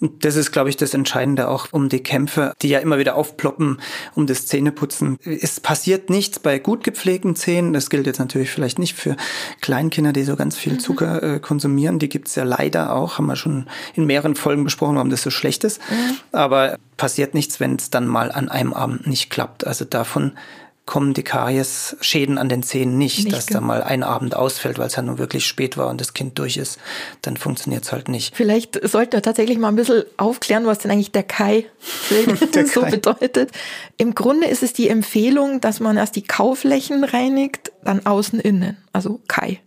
Und 0.00 0.24
das 0.24 0.36
ist, 0.36 0.50
glaube 0.50 0.70
ich, 0.70 0.76
das 0.76 0.94
Entscheidende 0.94 1.48
auch 1.48 1.68
um 1.72 1.88
die 1.88 2.02
Kämpfe, 2.02 2.54
die 2.62 2.68
ja 2.68 2.78
immer 2.78 2.98
wieder 2.98 3.16
aufploppen, 3.16 3.80
um 4.14 4.26
das 4.26 4.46
Zähneputzen. 4.46 5.18
Es 5.24 5.60
passiert 5.60 6.08
nichts 6.08 6.38
bei 6.38 6.58
gut 6.58 6.84
gepflegten 6.84 7.36
Zähnen. 7.36 7.74
Das 7.74 7.90
gilt 7.90 8.06
jetzt 8.06 8.18
natürlich 8.18 8.50
vielleicht 8.50 8.78
nicht 8.78 8.94
für 8.94 9.16
Kleinkinder, 9.60 10.12
die 10.12 10.24
so 10.24 10.36
ganz 10.36 10.56
viel 10.56 10.74
mhm. 10.74 10.80
Zucker 10.80 11.22
äh, 11.22 11.38
konsumieren. 11.40 11.98
Die 11.98 12.08
gibt's 12.08 12.34
ja 12.34 12.44
leider 12.44 12.94
auch, 12.94 13.18
haben 13.18 13.26
wir 13.26 13.36
schon 13.36 13.66
in 13.94 14.06
mehreren 14.06 14.34
Folgen 14.34 14.64
besprochen, 14.64 14.96
warum 14.96 15.10
das 15.10 15.22
so 15.22 15.30
schlecht 15.30 15.64
ist. 15.64 15.80
Mhm. 15.90 16.16
Aber 16.32 16.78
passiert 16.96 17.34
nichts, 17.34 17.60
wenn 17.60 17.76
es 17.76 17.90
dann 17.90 18.06
mal 18.06 18.32
an 18.32 18.48
einem 18.48 18.72
Abend 18.72 19.06
nicht 19.06 19.28
klappt. 19.28 19.66
Also 19.66 19.84
davon 19.84 20.32
kommen 20.90 21.14
die 21.14 21.22
Karies-Schäden 21.22 22.36
an 22.36 22.48
den 22.48 22.64
Zähnen 22.64 22.98
nicht, 22.98 23.22
nicht 23.22 23.36
dass 23.36 23.46
da 23.46 23.60
mal 23.60 23.80
ein 23.80 24.02
Abend 24.02 24.34
ausfällt, 24.34 24.76
weil 24.80 24.88
es 24.88 24.96
ja 24.96 25.02
nun 25.02 25.18
wirklich 25.18 25.46
spät 25.46 25.76
war 25.76 25.86
und 25.86 26.00
das 26.00 26.14
Kind 26.14 26.36
durch 26.36 26.56
ist, 26.56 26.80
dann 27.22 27.36
funktioniert 27.36 27.84
es 27.84 27.92
halt 27.92 28.08
nicht. 28.08 28.34
Vielleicht 28.34 28.80
sollten 28.88 29.12
wir 29.12 29.22
tatsächlich 29.22 29.56
mal 29.58 29.68
ein 29.68 29.76
bisschen 29.76 30.02
aufklären, 30.16 30.66
was 30.66 30.78
denn 30.78 30.90
eigentlich 30.90 31.12
der 31.12 31.22
Kai 31.22 31.64
so 32.74 32.80
Kai. 32.80 32.90
bedeutet. 32.90 33.52
Im 33.98 34.16
Grunde 34.16 34.48
ist 34.48 34.64
es 34.64 34.72
die 34.72 34.88
Empfehlung, 34.88 35.60
dass 35.60 35.78
man 35.78 35.96
erst 35.96 36.16
die 36.16 36.24
Kauflächen 36.24 37.04
reinigt, 37.04 37.70
dann 37.84 38.04
außen 38.04 38.40
innen, 38.40 38.76
also 38.92 39.20
Kai. 39.28 39.60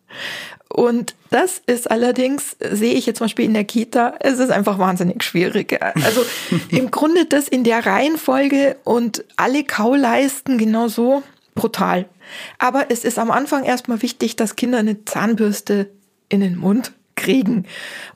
Und 0.73 1.13
das 1.29 1.61
ist 1.67 1.91
allerdings, 1.91 2.57
sehe 2.59 2.95
ich 2.95 3.05
jetzt 3.05 3.19
zum 3.19 3.25
Beispiel 3.25 3.45
in 3.45 3.53
der 3.53 3.63
Kita, 3.63 4.15
es 4.19 4.39
ist 4.39 4.49
einfach 4.49 4.79
wahnsinnig 4.79 5.23
schwierig. 5.23 5.79
Also 6.03 6.25
im 6.69 6.89
Grunde 6.89 7.25
das 7.25 7.47
in 7.47 7.63
der 7.63 7.85
Reihenfolge 7.85 8.77
und 8.83 9.23
alle 9.35 9.63
Kauleisten 9.63 10.57
genau 10.57 10.87
so 10.87 11.21
brutal. 11.53 12.07
Aber 12.57 12.87
es 12.89 13.05
ist 13.05 13.19
am 13.19 13.29
Anfang 13.29 13.63
erstmal 13.63 14.01
wichtig, 14.01 14.35
dass 14.35 14.55
Kinder 14.55 14.79
eine 14.79 15.05
Zahnbürste 15.05 15.91
in 16.29 16.41
den 16.41 16.57
Mund 16.57 16.91
kriegen 17.15 17.65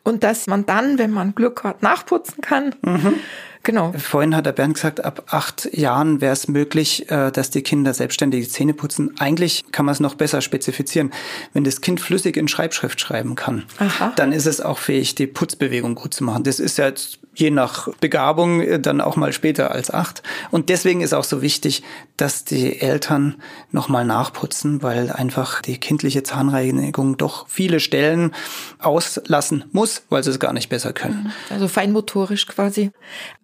und 0.04 0.24
dass 0.24 0.48
man 0.48 0.66
dann, 0.66 0.98
wenn 0.98 1.12
man 1.12 1.36
Glück 1.36 1.64
hat, 1.64 1.84
nachputzen 1.84 2.42
kann. 2.42 2.74
Mhm. 2.82 3.20
Genau. 3.64 3.94
Vorhin 3.98 4.36
hat 4.36 4.46
der 4.46 4.52
Bernd 4.52 4.76
gesagt, 4.76 5.04
ab 5.04 5.26
acht 5.28 5.70
Jahren 5.74 6.22
wäre 6.22 6.34
es 6.34 6.48
möglich, 6.48 7.10
äh, 7.12 7.32
dass 7.32 7.50
die 7.50 7.62
Kinder 7.62 7.94
selbstständig 7.94 8.46
die 8.46 8.52
Zähne 8.52 8.74
putzen. 8.74 9.16
Eigentlich 9.20 9.66
kann 9.72 9.86
man 9.86 9.94
es 9.94 10.00
noch 10.00 10.16
besser 10.16 10.42
spezifizieren. 10.42 11.12
Wenn 11.54 11.64
das 11.64 11.82
Kind 11.82 12.00
flüssig 12.00 12.38
in 12.38 12.48
Schreibschrift 12.48 13.00
schreiben 13.00 13.36
kann, 13.36 13.64
Aha. 13.80 14.14
dann 14.16 14.32
ist 14.32 14.46
es 14.46 14.62
auch 14.62 14.80
fähig, 14.80 15.16
die 15.16 15.28
Putzbewegung 15.28 15.96
gut 15.96 16.14
zu 16.14 16.24
machen. 16.24 16.44
Das 16.44 16.60
ist 16.60 16.78
ja 16.78 16.92
je 17.38 17.51
nach 17.51 17.88
Begabung 18.00 18.62
äh, 18.62 18.79
dann 18.79 19.00
auch 19.00 19.15
mal 19.15 19.32
später 19.32 19.72
als 19.72 19.91
acht. 19.91 20.24
Und 20.51 20.70
deswegen 20.70 21.01
ist 21.01 21.13
auch 21.13 21.24
so 21.24 21.41
wichtig, 21.41 21.84
dass 22.17 22.44
die 22.44 22.82
Eltern 22.82 23.36
nochmal 23.72 24.06
nachputzen, 24.06 24.82
weil 24.82 25.12
einfach 25.12 25.62
die 25.62 25.77
kindliche 25.79 26.24
Zahnreinigung 26.24 27.17
doch 27.17 27.48
viele 27.48 27.79
Stellen 27.79 28.34
auslassen 28.79 29.65
muss, 29.72 30.03
weil 30.10 30.24
sie 30.24 30.32
es 30.32 30.39
gar 30.39 30.53
nicht 30.53 30.70
besser 30.70 30.94
können. 30.94 31.25
Mhm. 31.25 31.53
Also 31.53 31.67
feinmotorisch 31.67 32.48
quasi. 32.48 32.91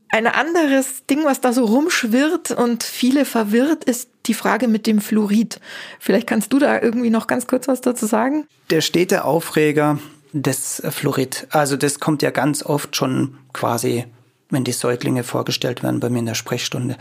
Ein 0.09 0.27
anderes 0.27 1.05
Ding, 1.07 1.25
was 1.25 1.41
da 1.41 1.53
so 1.53 1.65
rumschwirrt 1.65 2.51
und 2.51 2.83
viele 2.83 3.25
verwirrt, 3.25 3.83
ist 3.83 4.09
die 4.27 4.35
Frage 4.35 4.67
mit 4.67 4.85
dem 4.85 5.01
Fluorid. 5.01 5.59
Vielleicht 6.00 6.27
kannst 6.27 6.53
du 6.53 6.59
da 6.59 6.81
irgendwie 6.81 7.09
noch 7.09 7.25
ganz 7.25 7.47
kurz 7.47 7.67
was 7.67 7.81
dazu 7.81 8.05
sagen? 8.05 8.47
Der 8.69 8.81
stete 8.81 9.25
Aufreger 9.25 9.97
des 10.34 10.82
Fluorid. 10.90 11.48
Also 11.52 11.78
das 11.78 12.00
kommt 12.00 12.22
ja 12.22 12.32
ganz 12.32 12.63
oft 12.63 12.96
schon 12.96 13.38
quasi 13.54 14.06
wenn 14.54 14.63
die 14.63 14.72
Säuglinge 14.72 15.24
vorgestellt 15.24 15.84
werden 15.84 16.00
bei 16.00 16.10
mir 16.10 16.20
in 16.20 16.25
der 16.28 16.36
Sprechstunde, 16.36 16.96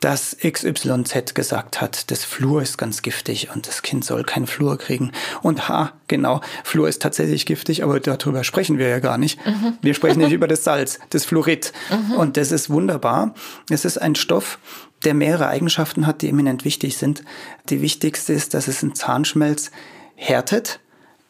dass 0.00 0.36
XYZ 0.40 1.34
gesagt 1.34 1.80
hat, 1.80 2.10
das 2.10 2.24
Fluor 2.24 2.62
ist 2.62 2.78
ganz 2.78 3.02
giftig 3.02 3.50
und 3.54 3.66
das 3.66 3.82
Kind 3.82 4.04
soll 4.04 4.22
kein 4.22 4.46
Fluor 4.46 4.78
kriegen. 4.78 5.12
Und 5.42 5.68
ha, 5.68 5.92
genau, 6.08 6.40
Fluor 6.62 6.88
ist 6.88 7.02
tatsächlich 7.02 7.44
giftig, 7.44 7.82
aber 7.82 8.00
darüber 8.00 8.44
sprechen 8.44 8.78
wir 8.78 8.88
ja 8.88 9.00
gar 9.00 9.18
nicht. 9.18 9.44
Mhm. 9.44 9.76
Wir 9.82 9.94
sprechen 9.94 10.20
nicht 10.20 10.32
über 10.32 10.48
das 10.48 10.64
Salz, 10.64 11.00
das 11.10 11.24
Fluorid. 11.24 11.72
Mhm. 11.90 12.12
Und 12.12 12.36
das 12.36 12.52
ist 12.52 12.70
wunderbar. 12.70 13.34
Es 13.68 13.84
ist 13.84 13.98
ein 13.98 14.14
Stoff, 14.14 14.58
der 15.04 15.14
mehrere 15.14 15.48
Eigenschaften 15.48 16.06
hat, 16.06 16.22
die 16.22 16.28
eminent 16.28 16.64
wichtig 16.64 16.96
sind. 16.96 17.24
Die 17.68 17.82
wichtigste 17.82 18.32
ist, 18.32 18.54
dass 18.54 18.68
es 18.68 18.82
einen 18.82 18.94
Zahnschmelz 18.94 19.70
härtet 20.14 20.80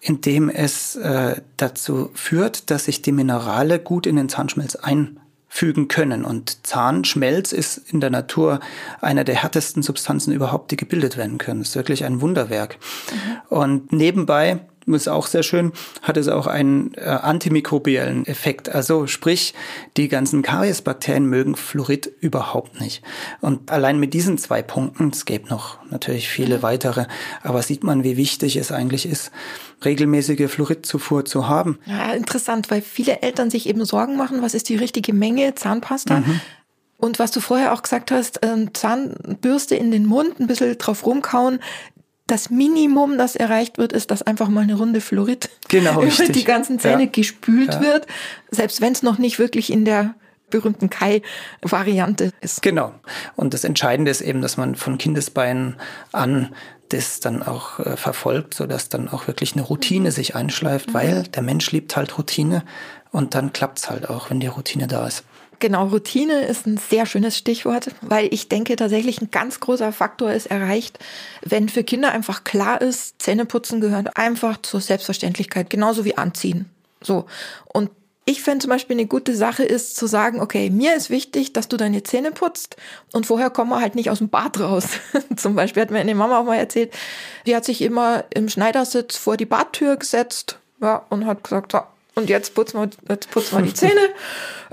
indem 0.04 0.50
es 0.50 0.96
äh, 0.96 1.40
dazu 1.56 2.10
führt, 2.12 2.70
dass 2.70 2.84
sich 2.84 3.00
die 3.00 3.10
Minerale 3.10 3.78
gut 3.78 4.06
in 4.06 4.16
den 4.16 4.28
Zahnschmelz 4.28 4.76
einfügen 4.76 5.88
können. 5.88 6.26
Und 6.26 6.66
Zahnschmelz 6.66 7.52
ist 7.52 7.78
in 7.90 8.00
der 8.02 8.10
Natur 8.10 8.60
einer 9.00 9.24
der 9.24 9.36
härtesten 9.36 9.82
Substanzen 9.82 10.34
überhaupt, 10.34 10.70
die 10.70 10.76
gebildet 10.76 11.16
werden 11.16 11.38
können. 11.38 11.60
Das 11.60 11.70
ist 11.70 11.76
wirklich 11.76 12.04
ein 12.04 12.20
Wunderwerk. 12.20 12.76
Mhm. 13.10 13.56
Und 13.56 13.92
nebenbei 13.92 14.60
ist 14.86 15.08
auch 15.08 15.26
sehr 15.26 15.42
schön, 15.42 15.72
hat 16.02 16.16
es 16.16 16.28
auch 16.28 16.46
einen 16.46 16.94
äh, 16.94 17.04
antimikrobiellen 17.04 18.26
Effekt. 18.26 18.68
Also 18.68 19.06
sprich, 19.06 19.54
die 19.96 20.08
ganzen 20.08 20.42
Kariesbakterien 20.42 21.26
mögen 21.26 21.56
Fluorid 21.56 22.10
überhaupt 22.20 22.80
nicht. 22.80 23.02
Und 23.40 23.70
allein 23.70 23.98
mit 23.98 24.14
diesen 24.14 24.38
zwei 24.38 24.62
Punkten, 24.62 25.10
es 25.10 25.24
gäbe 25.24 25.48
noch 25.48 25.78
natürlich 25.90 26.28
viele 26.28 26.62
weitere, 26.62 27.06
aber 27.42 27.62
sieht 27.62 27.84
man, 27.84 28.04
wie 28.04 28.16
wichtig 28.16 28.56
es 28.56 28.72
eigentlich 28.72 29.06
ist, 29.06 29.30
regelmäßige 29.84 30.50
Fluoridzufuhr 30.50 31.24
zu 31.24 31.48
haben. 31.48 31.78
Ja, 31.86 32.12
interessant, 32.12 32.70
weil 32.70 32.82
viele 32.82 33.22
Eltern 33.22 33.50
sich 33.50 33.68
eben 33.68 33.84
Sorgen 33.84 34.16
machen, 34.16 34.42
was 34.42 34.54
ist 34.54 34.68
die 34.68 34.76
richtige 34.76 35.12
Menge 35.12 35.54
Zahnpasta? 35.54 36.20
Mhm. 36.20 36.40
Und 36.96 37.18
was 37.18 37.32
du 37.32 37.40
vorher 37.40 37.74
auch 37.74 37.82
gesagt 37.82 38.10
hast, 38.10 38.42
äh, 38.42 38.66
Zahnbürste 38.72 39.74
in 39.74 39.90
den 39.90 40.06
Mund, 40.06 40.40
ein 40.40 40.46
bisschen 40.46 40.78
drauf 40.78 41.04
rumkauen, 41.04 41.58
das 42.26 42.50
Minimum, 42.50 43.18
das 43.18 43.36
erreicht 43.36 43.78
wird, 43.78 43.92
ist, 43.92 44.10
dass 44.10 44.22
einfach 44.22 44.48
mal 44.48 44.62
eine 44.62 44.74
Runde 44.74 45.00
Fluorid 45.00 45.50
genau, 45.68 46.02
über 46.02 46.32
die 46.32 46.44
ganzen 46.44 46.78
Zähne 46.78 47.04
ja. 47.04 47.10
gespült 47.10 47.74
ja. 47.74 47.80
wird, 47.80 48.06
selbst 48.50 48.80
wenn 48.80 48.92
es 48.92 49.02
noch 49.02 49.18
nicht 49.18 49.38
wirklich 49.38 49.70
in 49.70 49.84
der 49.84 50.14
berühmten 50.50 50.88
Kai-Variante 50.88 52.30
ist. 52.40 52.62
Genau. 52.62 52.94
Und 53.34 53.54
das 53.54 53.64
Entscheidende 53.64 54.10
ist 54.10 54.20
eben, 54.20 54.40
dass 54.40 54.56
man 54.56 54.74
von 54.76 54.98
Kindesbeinen 54.98 55.76
an 56.12 56.54
das 56.90 57.20
dann 57.20 57.42
auch 57.42 57.80
äh, 57.80 57.96
verfolgt, 57.96 58.54
sodass 58.54 58.88
dann 58.88 59.08
auch 59.08 59.26
wirklich 59.26 59.54
eine 59.54 59.62
Routine 59.62 60.12
sich 60.12 60.34
einschleift, 60.34 60.90
mhm. 60.90 60.94
weil 60.94 61.22
der 61.24 61.42
Mensch 61.42 61.72
liebt 61.72 61.96
halt 61.96 62.16
Routine 62.18 62.62
und 63.10 63.34
dann 63.34 63.52
klappt 63.52 63.78
es 63.78 63.90
halt 63.90 64.08
auch, 64.08 64.30
wenn 64.30 64.40
die 64.40 64.46
Routine 64.46 64.86
da 64.86 65.06
ist. 65.06 65.24
Genau, 65.64 65.86
Routine 65.86 66.42
ist 66.42 66.66
ein 66.66 66.76
sehr 66.76 67.06
schönes 67.06 67.38
Stichwort, 67.38 67.88
weil 68.02 68.28
ich 68.34 68.50
denke 68.50 68.76
tatsächlich 68.76 69.22
ein 69.22 69.30
ganz 69.30 69.60
großer 69.60 69.92
Faktor 69.92 70.30
ist 70.30 70.44
erreicht, 70.44 70.98
wenn 71.40 71.70
für 71.70 71.82
Kinder 71.82 72.12
einfach 72.12 72.44
klar 72.44 72.82
ist, 72.82 73.22
Zähneputzen 73.22 73.80
gehört 73.80 74.14
einfach 74.18 74.60
zur 74.60 74.82
Selbstverständlichkeit, 74.82 75.70
genauso 75.70 76.04
wie 76.04 76.18
Anziehen. 76.18 76.68
So. 77.00 77.24
Und 77.72 77.88
ich 78.26 78.42
fände 78.42 78.64
zum 78.64 78.68
Beispiel 78.68 78.94
eine 78.94 79.06
gute 79.06 79.34
Sache 79.34 79.64
ist 79.64 79.96
zu 79.96 80.06
sagen, 80.06 80.42
okay, 80.42 80.68
mir 80.68 80.94
ist 80.96 81.08
wichtig, 81.08 81.54
dass 81.54 81.66
du 81.66 81.78
deine 81.78 82.02
Zähne 82.02 82.30
putzt 82.30 82.76
und 83.14 83.24
vorher 83.24 83.48
kommen 83.48 83.70
wir 83.70 83.80
halt 83.80 83.94
nicht 83.94 84.10
aus 84.10 84.18
dem 84.18 84.28
Bad 84.28 84.60
raus. 84.60 84.84
zum 85.36 85.54
Beispiel 85.54 85.80
hat 85.80 85.90
mir 85.90 86.00
eine 86.00 86.14
Mama 86.14 86.40
auch 86.40 86.44
mal 86.44 86.56
erzählt, 86.56 86.92
die 87.46 87.56
hat 87.56 87.64
sich 87.64 87.80
immer 87.80 88.24
im 88.34 88.50
Schneidersitz 88.50 89.16
vor 89.16 89.38
die 89.38 89.46
Badtür 89.46 89.96
gesetzt 89.96 90.58
ja, 90.82 91.06
und 91.08 91.24
hat 91.24 91.42
gesagt, 91.42 91.72
so, 91.72 91.80
und 92.14 92.30
jetzt 92.30 92.54
putzen 92.54 92.80
wir, 92.80 92.90
jetzt 93.08 93.30
putzen 93.30 93.58
wir 93.58 93.64
die 93.64 93.74
Zähne. 93.74 94.00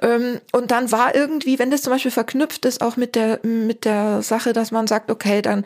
ähm, 0.02 0.40
und 0.52 0.72
dann 0.72 0.92
war 0.92 1.16
irgendwie, 1.16 1.58
wenn 1.58 1.72
das 1.72 1.82
zum 1.82 1.92
Beispiel 1.92 2.12
verknüpft 2.12 2.66
ist, 2.66 2.82
auch 2.82 2.98
mit 2.98 3.16
der, 3.16 3.40
mit 3.44 3.86
der 3.86 4.22
Sache, 4.22 4.54
dass 4.54 4.72
man 4.72 4.88
sagt, 4.88 5.10
okay, 5.10 5.42
dann, 5.42 5.66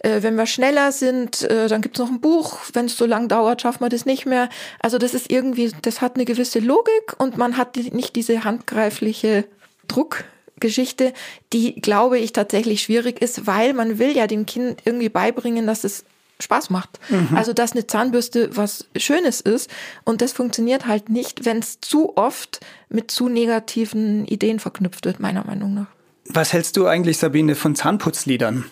äh, 0.00 0.22
wenn 0.22 0.36
wir 0.36 0.46
schneller 0.46 0.92
sind, 0.92 1.42
äh, 1.42 1.68
dann 1.68 1.82
gibt's 1.82 1.98
noch 1.98 2.10
ein 2.10 2.20
Buch. 2.20 2.58
Wenn 2.72 2.86
es 2.86 2.96
so 2.96 3.06
lang 3.06 3.28
dauert, 3.28 3.62
schaffen 3.62 3.84
wir 3.84 3.88
das 3.88 4.06
nicht 4.06 4.26
mehr. 4.26 4.48
Also 4.80 4.98
das 4.98 5.14
ist 5.14 5.30
irgendwie, 5.30 5.72
das 5.82 6.00
hat 6.00 6.14
eine 6.14 6.24
gewisse 6.24 6.60
Logik 6.60 7.14
und 7.18 7.36
man 7.36 7.56
hat 7.56 7.76
nicht 7.76 8.14
diese 8.14 8.44
handgreifliche 8.44 9.44
Druckgeschichte, 9.88 11.12
die, 11.52 11.80
glaube 11.80 12.18
ich, 12.18 12.32
tatsächlich 12.32 12.82
schwierig 12.82 13.20
ist, 13.20 13.46
weil 13.46 13.74
man 13.74 13.98
will 13.98 14.16
ja 14.16 14.26
dem 14.26 14.46
Kind 14.46 14.82
irgendwie 14.84 15.08
beibringen, 15.08 15.66
dass 15.66 15.82
es 15.82 16.04
Spaß 16.40 16.70
macht. 16.70 16.98
Mhm. 17.08 17.36
Also, 17.36 17.52
dass 17.52 17.72
eine 17.72 17.86
Zahnbürste 17.86 18.56
was 18.56 18.86
Schönes 18.96 19.40
ist. 19.40 19.70
Und 20.04 20.20
das 20.20 20.32
funktioniert 20.32 20.86
halt 20.86 21.08
nicht, 21.08 21.44
wenn 21.44 21.58
es 21.58 21.80
zu 21.80 22.16
oft 22.16 22.60
mit 22.88 23.10
zu 23.10 23.28
negativen 23.28 24.26
Ideen 24.26 24.60
verknüpft 24.60 25.04
wird, 25.06 25.20
meiner 25.20 25.44
Meinung 25.44 25.74
nach. 25.74 25.86
Was 26.28 26.52
hältst 26.52 26.76
du 26.76 26.86
eigentlich, 26.86 27.18
Sabine, 27.18 27.54
von 27.54 27.76
Zahnputzliedern? 27.76 28.64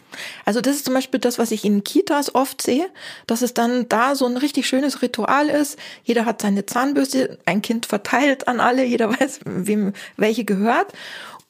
Also 0.44 0.60
das 0.60 0.76
ist 0.76 0.86
zum 0.86 0.94
Beispiel 0.94 1.20
das, 1.20 1.38
was 1.38 1.52
ich 1.52 1.64
in 1.64 1.84
Kitas 1.84 2.34
oft 2.34 2.60
sehe, 2.60 2.86
dass 3.26 3.42
es 3.42 3.54
dann 3.54 3.88
da 3.88 4.16
so 4.16 4.26
ein 4.26 4.36
richtig 4.36 4.66
schönes 4.66 5.02
Ritual 5.02 5.48
ist. 5.48 5.78
Jeder 6.02 6.26
hat 6.26 6.42
seine 6.42 6.66
Zahnbürste, 6.66 7.38
ein 7.46 7.62
Kind 7.62 7.86
verteilt 7.86 8.48
an 8.48 8.60
alle, 8.60 8.84
jeder 8.84 9.10
weiß, 9.20 9.40
wem 9.44 9.92
welche 10.16 10.44
gehört. 10.44 10.92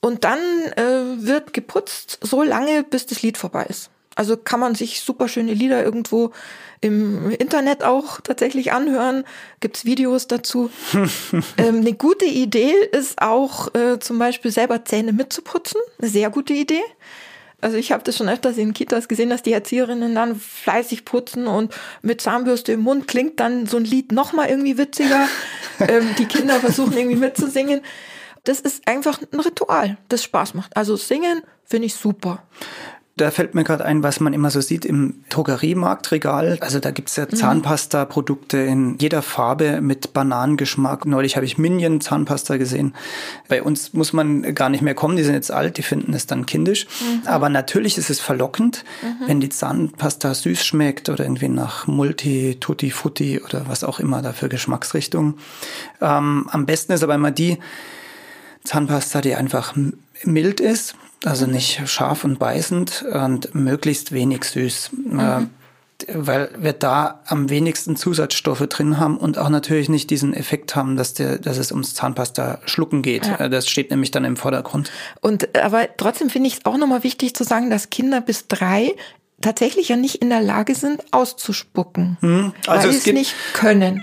Und 0.01 0.25
dann 0.25 0.39
äh, 0.77 1.25
wird 1.25 1.55
geputzt 1.55 2.19
so 2.21 2.43
lange, 2.43 2.85
bis 2.85 3.07
das 3.07 3.23
Lied 3.23 3.39
vorbei 3.39 3.65
ist. 3.69 3.89
Also 4.17 4.37
kann 4.37 4.61
man 4.61 4.75
sich 4.75 5.01
super 5.01 5.29
schöne 5.29 5.55
Lieder 5.55 5.85
irgendwo 5.85 6.33
im 6.81 7.31
Internet 7.31 7.83
auch 7.83 8.21
tatsächlich 8.21 8.73
anhören. 8.73 9.25
Gibt's 9.61 9.85
Videos 9.85 10.29
dazu. 10.29 10.71
ähm, 11.57 11.77
eine 11.79 11.95
gute 11.95 12.27
Idee 12.27 12.75
ist 12.93 13.23
auch 13.23 13.75
äh, 13.75 13.99
zum 13.99 14.19
Beispiel 14.19 14.51
selber 14.51 14.85
Zähne 14.85 15.13
mitzuputzen. 15.13 15.81
Eine 15.99 16.11
sehr 16.11 16.31
gute 16.31 16.53
Idee. 16.53 16.83
Also 17.65 17.79
ich 17.79 17.93
habe 17.93 18.03
das 18.05 18.19
schon 18.19 18.29
öfters 18.29 18.59
in 18.59 18.75
Kitas 18.75 19.09
gesehen, 19.09 19.31
dass 19.31 19.43
die 19.43 19.55
Erzieherinnen 19.55 20.15
dann 20.15 20.37
fleißig 20.37 21.07
putzen 21.07 21.47
und 21.47 21.75
mit 22.03 22.21
Zahnbürste 22.21 22.73
im 22.73 22.81
Mund 22.81 23.09
klingt 23.09 23.41
dann 23.41 23.67
so 23.67 23.79
ein 23.79 23.87
Lied 23.87 24.13
nochmal 24.13 24.51
irgendwie 24.51 24.77
witziger. 24.77 25.27
ähm, 25.81 26.15
die 26.19 26.27
Kinder 26.27 26.61
versuchen 26.61 26.95
irgendwie 26.95 27.17
mitzusingen. 27.17 27.81
Das 28.45 28.61
ist 28.61 28.87
einfach 28.87 29.19
ein 29.33 29.41
Ritual, 29.41 29.97
das 30.11 30.23
Spaß 30.23 30.53
macht. 30.53 30.77
Also 30.77 30.97
singen 30.97 31.41
finde 31.65 31.87
ich 31.87 31.95
super. 31.95 32.43
Da 33.17 33.31
fällt 33.31 33.55
mir 33.55 33.63
gerade 33.63 33.85
ein, 33.85 34.03
was 34.03 34.19
man 34.19 34.33
immer 34.33 34.51
so 34.51 34.61
sieht 34.61 34.85
im 34.85 35.23
Drogeriemarktregal. 35.29 36.59
Also 36.61 36.81
da 36.81 36.91
gibt's 36.91 37.15
ja 37.15 37.27
mhm. 37.31 37.37
Zahnpasta-Produkte 37.37 38.59
in 38.59 38.99
jeder 38.99 39.23
Farbe 39.23 39.81
mit 39.81 40.13
Bananengeschmack. 40.13 41.07
Neulich 41.07 41.37
habe 41.37 41.47
ich 41.47 41.57
Minion 41.57 42.01
Zahnpasta 42.01 42.57
gesehen. 42.57 42.93
Bei 43.47 43.63
uns 43.63 43.93
muss 43.93 44.13
man 44.13 44.55
gar 44.57 44.69
nicht 44.69 44.83
mehr 44.83 44.97
kommen, 44.97 45.17
die 45.17 45.23
sind 45.23 45.35
jetzt 45.35 45.53
alt, 45.53 45.79
die 45.79 45.83
finden 45.83 46.13
es 46.13 46.27
dann 46.27 46.45
kindisch. 46.45 46.87
Mhm. 46.87 47.29
Aber 47.29 47.49
natürlich 47.51 47.99
ist 47.99 48.11
es 48.11 48.19
verlockend, 48.19 48.85
mhm. 49.01 49.29
wenn 49.29 49.41
die 49.41 49.49
Zahnpasta 49.49 50.35
süß 50.35 50.65
schmeckt 50.65 51.09
oder 51.09 51.23
irgendwie 51.23 51.49
nach 51.49 51.87
Multi, 51.87 52.57
Tutti, 52.59 52.91
Futti 52.91 53.41
oder 53.41 53.69
was 53.69 53.85
auch 53.85 54.01
immer 54.01 54.23
da 54.23 54.33
für 54.33 54.49
Geschmacksrichtungen. 54.49 55.35
Ähm, 56.01 56.49
am 56.51 56.67
besten 56.67 56.93
ist 56.93 57.05
aber 57.05 57.15
immer 57.15 57.31
die 57.31 57.59
Zahnpasta, 58.65 59.21
die 59.21 59.37
einfach 59.37 59.75
mild 60.25 60.59
ist 60.59 60.97
also 61.27 61.47
nicht 61.47 61.89
scharf 61.89 62.25
und 62.25 62.39
beißend 62.39 63.05
und 63.13 63.55
möglichst 63.55 64.13
wenig 64.13 64.45
süß. 64.45 64.91
Mhm. 64.93 65.21
Äh, 65.21 65.47
weil 66.13 66.51
wir 66.59 66.73
da 66.73 67.23
am 67.27 67.49
wenigsten 67.51 67.97
Zusatzstoffe 67.97 68.67
drin 68.69 68.99
haben 68.99 69.17
und 69.17 69.39
auch 69.39 69.49
natürlich 69.49 69.89
nicht 69.89 70.11
diesen 70.11 70.35
Effekt 70.35 70.75
haben, 70.75 70.97
dass, 70.97 71.15
der, 71.15 71.39
dass 71.39 71.57
es 71.57 71.71
ums 71.71 71.95
Zahnpasta 71.95 72.59
schlucken 72.65 73.03
geht. 73.03 73.27
Ja. 73.27 73.37
Äh, 73.37 73.51
das 73.51 73.69
steht 73.69 73.91
nämlich 73.91 74.11
dann 74.11 74.25
im 74.25 74.37
Vordergrund. 74.37 74.91
Und 75.21 75.57
aber 75.57 75.89
trotzdem 75.97 76.31
finde 76.31 76.49
ich 76.49 76.55
es 76.55 76.65
auch 76.65 76.77
nochmal 76.77 77.05
wichtig 77.05 77.35
zu 77.35 77.45
sagen, 77.45 77.71
dass 77.71 77.91
Kinder 77.91 78.21
bis 78.21 78.49
drei 78.49 78.95
tatsächlich 79.41 79.89
ja 79.89 79.97
nicht 79.97 80.17
in 80.17 80.31
der 80.31 80.41
Lage 80.41 80.75
sind, 80.75 81.03
auszuspucken, 81.11 82.17
hm. 82.21 82.53
also 82.67 82.85
weil 82.85 82.91
es, 82.91 82.99
es 82.99 83.05
gibt, 83.05 83.19
nicht 83.19 83.35
können. 83.53 84.03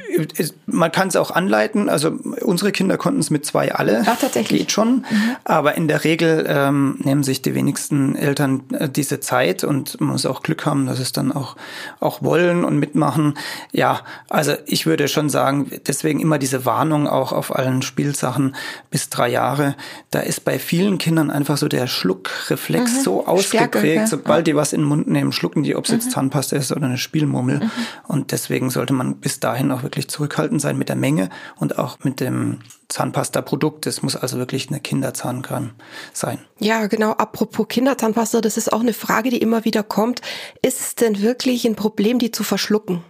man 0.65 0.91
kann 0.91 1.07
es 1.07 1.15
auch 1.15 1.31
anleiten. 1.31 1.89
Also 1.89 2.11
unsere 2.41 2.71
Kinder 2.71 2.97
konnten 2.97 3.19
es 3.19 3.29
mit 3.29 3.45
zwei 3.45 3.73
alle. 3.73 4.03
Ach, 4.05 4.19
tatsächlich. 4.19 4.61
Geht 4.61 4.71
schon. 4.71 5.05
Mhm. 5.09 5.35
Aber 5.43 5.75
in 5.75 5.87
der 5.87 6.03
Regel 6.03 6.45
ähm, 6.47 6.97
nehmen 6.99 7.23
sich 7.23 7.41
die 7.41 7.55
wenigsten 7.55 8.15
Eltern 8.15 8.63
äh, 8.71 8.89
diese 8.89 9.19
Zeit 9.19 9.63
und 9.63 9.99
man 9.99 10.11
muss 10.11 10.25
auch 10.25 10.43
Glück 10.43 10.65
haben, 10.65 10.85
dass 10.85 10.99
es 10.99 11.11
dann 11.11 11.31
auch, 11.31 11.55
auch 11.99 12.21
wollen 12.21 12.63
und 12.63 12.77
mitmachen. 12.77 13.35
Ja, 13.71 14.01
also 14.29 14.53
ich 14.65 14.85
würde 14.85 15.07
schon 15.07 15.29
sagen, 15.29 15.71
deswegen 15.87 16.19
immer 16.19 16.37
diese 16.37 16.65
Warnung 16.65 17.07
auch 17.07 17.31
auf 17.31 17.55
allen 17.55 17.81
Spielsachen 17.81 18.55
bis 18.89 19.09
drei 19.09 19.29
Jahre. 19.29 19.75
Da 20.11 20.19
ist 20.19 20.43
bei 20.43 20.59
vielen 20.59 20.97
Kindern 20.97 21.31
einfach 21.31 21.57
so 21.57 21.67
der 21.67 21.87
Schluckreflex 21.87 22.97
mhm. 22.97 23.01
so 23.01 23.27
ausgeprägt, 23.27 23.75
Stärke, 23.75 24.07
sobald 24.07 24.47
ja. 24.47 24.53
die 24.53 24.55
was 24.55 24.73
in 24.73 24.81
den 24.81 24.87
Mund 24.87 25.07
nehmen, 25.07 25.20
schlucken 25.31 25.63
die, 25.63 25.75
ob 25.75 25.85
es 25.85 25.91
mhm. 25.91 25.97
jetzt 25.97 26.11
Zahnpasta 26.11 26.55
ist 26.55 26.71
oder 26.71 26.85
eine 26.85 26.97
Spielmurmel. 26.97 27.59
Mhm. 27.59 27.71
Und 28.07 28.31
deswegen 28.31 28.69
sollte 28.69 28.93
man 28.93 29.17
bis 29.17 29.39
dahin 29.39 29.71
auch 29.71 29.83
wirklich 29.83 30.07
zurückhaltend 30.07 30.61
sein 30.61 30.77
mit 30.77 30.89
der 30.89 30.95
Menge 30.95 31.29
und 31.57 31.77
auch 31.77 31.99
mit 32.03 32.19
dem 32.19 32.59
Zahnpasta-Produkt. 32.89 33.85
Es 33.87 34.01
muss 34.01 34.15
also 34.15 34.37
wirklich 34.37 34.69
eine 34.69 34.79
Kinderzahnkrem 34.79 35.71
sein. 36.13 36.39
Ja, 36.59 36.87
genau. 36.87 37.11
Apropos 37.11 37.67
Kinderzahnpasta, 37.67 38.41
das 38.41 38.57
ist 38.57 38.73
auch 38.73 38.81
eine 38.81 38.93
Frage, 38.93 39.29
die 39.29 39.41
immer 39.41 39.65
wieder 39.65 39.83
kommt. 39.83 40.21
Ist 40.61 40.79
es 40.79 40.95
denn 40.95 41.21
wirklich 41.21 41.65
ein 41.65 41.75
Problem, 41.75 42.19
die 42.19 42.31
zu 42.31 42.43
verschlucken? 42.43 43.03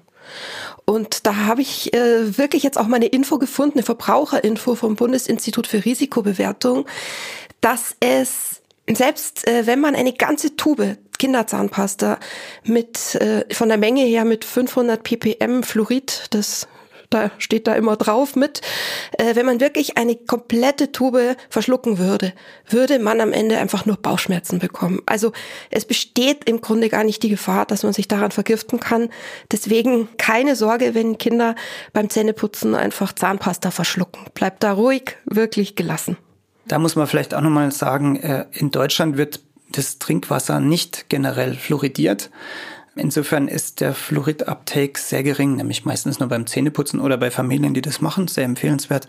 Und 0.86 1.26
da 1.26 1.36
habe 1.36 1.62
ich 1.62 1.94
äh, 1.94 2.38
wirklich 2.38 2.64
jetzt 2.64 2.78
auch 2.78 2.88
meine 2.88 3.08
Info 3.08 3.38
gefunden, 3.38 3.78
eine 3.78 3.84
Verbraucherinfo 3.84 4.76
vom 4.76 4.96
Bundesinstitut 4.96 5.68
für 5.68 5.86
Risikobewertung, 5.86 6.86
dass 7.62 7.96
es 8.00 8.62
selbst 8.90 9.48
äh, 9.48 9.68
wenn 9.68 9.80
man 9.80 9.96
eine 9.96 10.14
ganze 10.14 10.56
Tube 10.56 10.98
Kinderzahnpasta 11.22 12.18
mit 12.64 13.14
äh, 13.14 13.46
von 13.54 13.70
der 13.70 13.78
Menge 13.78 14.02
her 14.02 14.26
mit 14.26 14.44
500 14.44 15.04
ppm 15.04 15.62
Fluorid, 15.62 16.26
das 16.32 16.68
da 17.12 17.30
steht 17.38 17.68
da 17.68 17.76
immer 17.76 17.98
drauf 17.98 18.36
mit. 18.36 18.62
Äh, 19.20 19.36
wenn 19.36 19.46
man 19.46 19.60
wirklich 19.60 19.98
eine 19.98 20.16
komplette 20.16 20.92
Tube 20.92 21.36
verschlucken 21.50 22.00
würde, 22.00 22.34
würde 22.68 22.98
man 22.98 23.22
am 23.22 23.34
Ende 23.34 23.60
einfach 23.60 23.86
nur 23.86 23.98
Bauchschmerzen 23.98 24.58
bekommen. 24.60 25.02
Also 25.06 25.32
es 25.70 25.86
besteht 25.86 26.50
im 26.50 26.62
Grunde 26.62 26.90
gar 26.90 27.04
nicht 27.04 27.22
die 27.22 27.30
Gefahr, 27.30 27.66
dass 27.66 27.84
man 27.84 27.94
sich 27.94 28.08
daran 28.08 28.32
vergiften 28.32 28.80
kann. 28.80 29.10
Deswegen 29.52 30.08
keine 30.18 30.56
Sorge, 30.56 30.96
wenn 30.96 31.18
Kinder 31.18 31.54
beim 31.94 32.10
Zähneputzen 32.10 32.74
einfach 32.74 33.14
Zahnpasta 33.14 33.70
verschlucken. 33.70 34.26
Bleibt 34.34 34.64
da 34.64 34.72
ruhig, 34.72 35.18
wirklich 35.26 35.76
gelassen. 35.76 36.18
Da 36.66 36.80
muss 36.80 36.96
man 36.96 37.06
vielleicht 37.08 37.34
auch 37.34 37.42
nochmal 37.42 37.72
sagen, 37.72 38.16
äh, 38.16 38.46
in 38.54 38.72
Deutschland 38.72 39.18
wird 39.18 39.42
das 39.78 40.00
Trinkwasser 40.00 40.60
nicht 40.60 41.10
generell 41.10 41.56
fluoridiert. 41.56 42.30
Insofern 42.96 43.48
ist 43.48 43.80
der 43.80 43.94
Fluorid-Uptake 43.94 45.00
sehr 45.00 45.24
gering, 45.24 45.56
nämlich 45.56 45.86
meistens 45.86 46.20
nur 46.20 46.28
beim 46.28 46.46
Zähneputzen 46.46 47.00
oder 47.00 47.18
bei 47.18 47.32
Familien, 47.32 47.74
die 47.74 47.82
das 47.82 48.02
machen, 48.02 48.28
sehr 48.28 48.44
empfehlenswert 48.44 49.08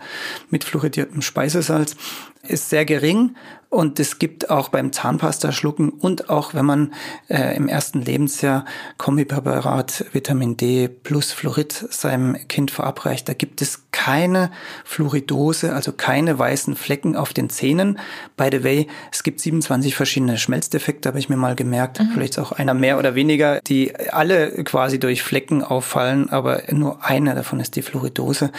mit 0.49 0.63
fluoridiertem 0.63 1.21
Speisesalz, 1.21 1.97
ist 2.47 2.69
sehr 2.69 2.85
gering 2.85 3.35
und 3.73 3.99
es 3.99 4.19
gibt 4.19 4.51
auch 4.51 4.69
beim 4.69 4.93
Zahnpasta 4.93 5.51
schlucken 5.51 5.89
und 5.89 6.29
auch 6.29 6.53
wenn 6.53 6.65
man 6.65 6.93
äh, 7.27 7.55
im 7.55 7.67
ersten 7.67 8.01
Lebensjahr 8.01 8.65
Kombipräparat 8.97 10.05
Vitamin 10.11 10.57
D 10.57 10.89
plus 10.89 11.31
Fluorid 11.31 11.71
seinem 11.71 12.37
Kind 12.47 12.69
verabreicht, 12.69 13.27
da 13.27 13.33
gibt 13.33 13.63
es 13.63 13.85
keine 13.91 14.51
Fluoridose, 14.83 15.73
also 15.73 15.91
keine 15.91 16.37
weißen 16.37 16.75
Flecken 16.75 17.15
auf 17.15 17.33
den 17.33 17.49
Zähnen. 17.49 17.97
By 18.37 18.49
the 18.51 18.63
way, 18.63 18.87
es 19.11 19.23
gibt 19.23 19.39
27 19.39 19.95
verschiedene 19.95 20.37
Schmelzdefekte, 20.37 21.09
habe 21.09 21.17
ich 21.17 21.29
mir 21.29 21.37
mal 21.37 21.55
gemerkt. 21.55 21.99
Mhm. 21.99 22.09
Vielleicht 22.13 22.37
auch 22.37 22.51
einer 22.51 22.75
mehr 22.75 22.99
oder 22.99 23.15
weniger, 23.15 23.59
die 23.61 23.95
alle 24.11 24.63
quasi 24.65 24.99
durch 24.99 25.23
Flecken 25.23 25.63
auffallen, 25.63 26.29
aber 26.29 26.63
nur 26.69 27.03
eine 27.03 27.33
davon 27.33 27.59
ist 27.59 27.75
die 27.75 27.81
Fluoridose. 27.81 28.51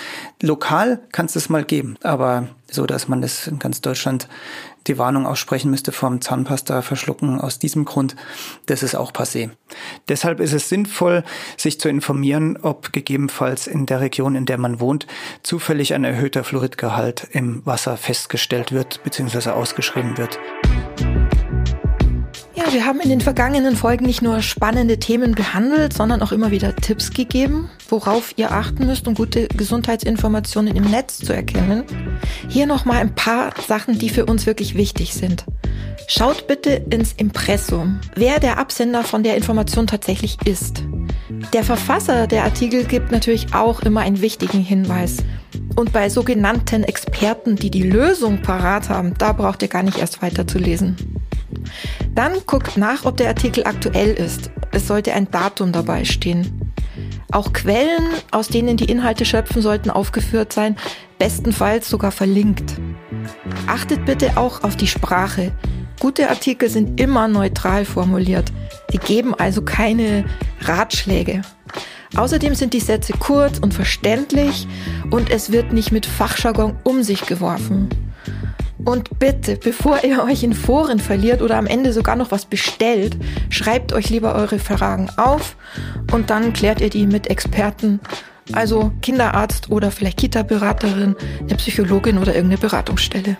Lokal 0.43 1.00
kann 1.12 1.26
es 1.26 1.35
das 1.35 1.49
mal 1.49 1.64
geben, 1.64 1.99
aber 2.03 2.49
so, 2.75 2.87
dass 2.87 3.09
man 3.09 3.23
das 3.23 3.47
in 3.47 3.59
ganz 3.59 3.81
Deutschland 3.81 4.28
die 4.87 4.99
Warnung 4.99 5.26
aussprechen 5.26 5.71
müsste 5.71 5.93
vom 5.93 6.21
Zahnpasta 6.21 6.83
verschlucken 6.83 7.40
aus 7.40 7.59
diesem 7.59 7.85
Grund, 7.85 8.16
das 8.66 8.83
ist 8.83 8.95
auch 8.95 9.12
passé. 9.12 9.50
Deshalb 10.09 10.40
ist 10.40 10.52
es 10.52 10.69
sinnvoll, 10.69 11.25
sich 11.57 11.81
zu 11.81 11.88
informieren, 11.88 12.59
ob 12.61 12.93
gegebenenfalls 12.93 13.66
in 13.66 13.87
der 13.87 14.00
Region, 14.00 14.35
in 14.35 14.47
der 14.47 14.59
man 14.59 14.81
wohnt, 14.81 15.07
zufällig 15.43 15.95
ein 15.95 16.04
erhöhter 16.04 16.45
Fluoridgehalt 16.45 17.28
im 17.33 17.64
Wasser 17.64 17.97
festgestellt 17.97 18.73
wird 18.73 19.02
bzw. 19.04 19.50
ausgeschrieben 19.50 20.19
wird. 20.19 20.38
Wir 22.75 22.87
haben 22.87 22.99
in 22.99 23.09
den 23.09 23.21
vergangenen 23.21 23.76
Folgen 23.76 24.04
nicht 24.04 24.21
nur 24.21 24.43
spannende 24.43 24.99
Themen 24.99 25.37
behandelt, 25.37 25.93
sondern 25.93 26.23
auch 26.23 26.33
immer 26.33 26.50
wieder 26.50 26.75
Tipps 26.75 27.12
gegeben, 27.12 27.71
worauf 27.88 28.33
ihr 28.37 28.50
achten 28.50 28.87
müsst, 28.87 29.07
um 29.07 29.14
gute 29.14 29.47
Gesundheitsinformationen 29.47 30.75
im 30.75 30.83
Netz 30.83 31.19
zu 31.19 31.33
erkennen. 31.33 31.85
Hier 32.49 32.66
nochmal 32.66 32.97
ein 32.97 33.14
paar 33.14 33.52
Sachen, 33.69 34.00
die 34.00 34.09
für 34.09 34.26
uns 34.26 34.47
wirklich 34.47 34.75
wichtig 34.75 35.14
sind. 35.14 35.45
Schaut 36.09 36.49
bitte 36.49 36.83
ins 36.90 37.12
Impressum, 37.12 38.00
wer 38.16 38.40
der 38.40 38.59
Absender 38.59 39.04
von 39.04 39.23
der 39.23 39.37
Information 39.37 39.87
tatsächlich 39.87 40.37
ist. 40.45 40.83
Der 41.52 41.62
Verfasser 41.62 42.26
der 42.26 42.43
Artikel 42.43 42.83
gibt 42.87 43.12
natürlich 43.12 43.55
auch 43.55 43.83
immer 43.83 44.01
einen 44.01 44.20
wichtigen 44.20 44.59
Hinweis. 44.59 45.18
Und 45.77 45.93
bei 45.93 46.09
sogenannten 46.09 46.85
Experten, 46.85 47.57
die 47.57 47.71
die 47.71 47.83
Lösung 47.83 48.43
parat 48.43 48.88
haben, 48.88 49.14
da 49.19 49.33
braucht 49.33 49.62
ihr 49.62 49.69
gar 49.69 49.83
nicht 49.83 49.99
erst 49.99 50.23
weiter 50.23 50.47
zu 50.47 50.59
lesen. 50.59 50.97
Dann 52.14 52.35
guckt 52.47 52.77
nach, 52.77 53.05
ob 53.05 53.17
der 53.17 53.29
Artikel 53.29 53.64
aktuell 53.64 54.12
ist. 54.12 54.51
Es 54.73 54.87
sollte 54.87 55.12
ein 55.12 55.31
Datum 55.31 55.73
dabei 55.73 56.05
stehen. 56.05 56.73
Auch 57.33 57.53
Quellen, 57.53 58.03
aus 58.31 58.49
denen 58.49 58.77
die 58.77 58.85
Inhalte 58.85 59.25
schöpfen 59.25 59.61
sollten, 59.61 59.90
aufgeführt 59.90 60.53
sein, 60.53 60.77
bestenfalls 61.19 61.88
sogar 61.88 62.12
verlinkt. 62.12 62.75
Achtet 63.67 64.05
bitte 64.05 64.37
auch 64.37 64.62
auf 64.62 64.77
die 64.77 64.87
Sprache. 64.87 65.53
Gute 65.99 66.29
Artikel 66.29 66.69
sind 66.69 67.01
immer 67.01 67.29
neutral 67.29 67.85
formuliert. 67.85 68.53
Sie 68.90 68.99
geben 68.99 69.35
also 69.35 69.62
keine 69.62 70.25
Ratschläge. 70.61 71.43
Außerdem 72.16 72.55
sind 72.55 72.74
die 72.74 72.81
Sätze 72.81 73.12
kurz 73.18 73.59
und 73.59 73.74
verständlich 73.74 74.68
und 75.11 75.31
es 75.31 75.50
wird 75.50 75.72
nicht 75.72 75.90
mit 75.90 76.07
Fachjargon 76.07 76.77
um 76.85 77.03
sich 77.03 77.27
geworfen. 77.27 77.88
Und 78.85 79.18
bitte, 79.18 79.57
bevor 79.57 80.05
ihr 80.05 80.22
euch 80.22 80.42
in 80.42 80.53
Foren 80.53 80.98
verliert 81.00 81.40
oder 81.40 81.57
am 81.57 81.66
Ende 81.66 81.92
sogar 81.92 82.16
noch 82.16 82.31
was 82.31 82.44
bestellt, 82.44 83.16
schreibt 83.48 83.92
euch 83.92 84.11
lieber 84.11 84.35
eure 84.35 84.59
Fragen 84.59 85.11
auf 85.16 85.57
und 86.12 86.31
dann 86.31 86.53
klärt 86.53 86.81
ihr 86.81 86.90
die 86.90 87.07
mit 87.07 87.29
Experten, 87.29 88.00
also 88.53 88.92
Kinderarzt 89.00 89.70
oder 89.70 89.90
vielleicht 89.90 90.18
Kita-Beraterin, 90.18 91.16
eine 91.40 91.57
Psychologin 91.57 92.18
oder 92.18 92.35
irgendeine 92.35 92.61
Beratungsstelle. 92.61 93.37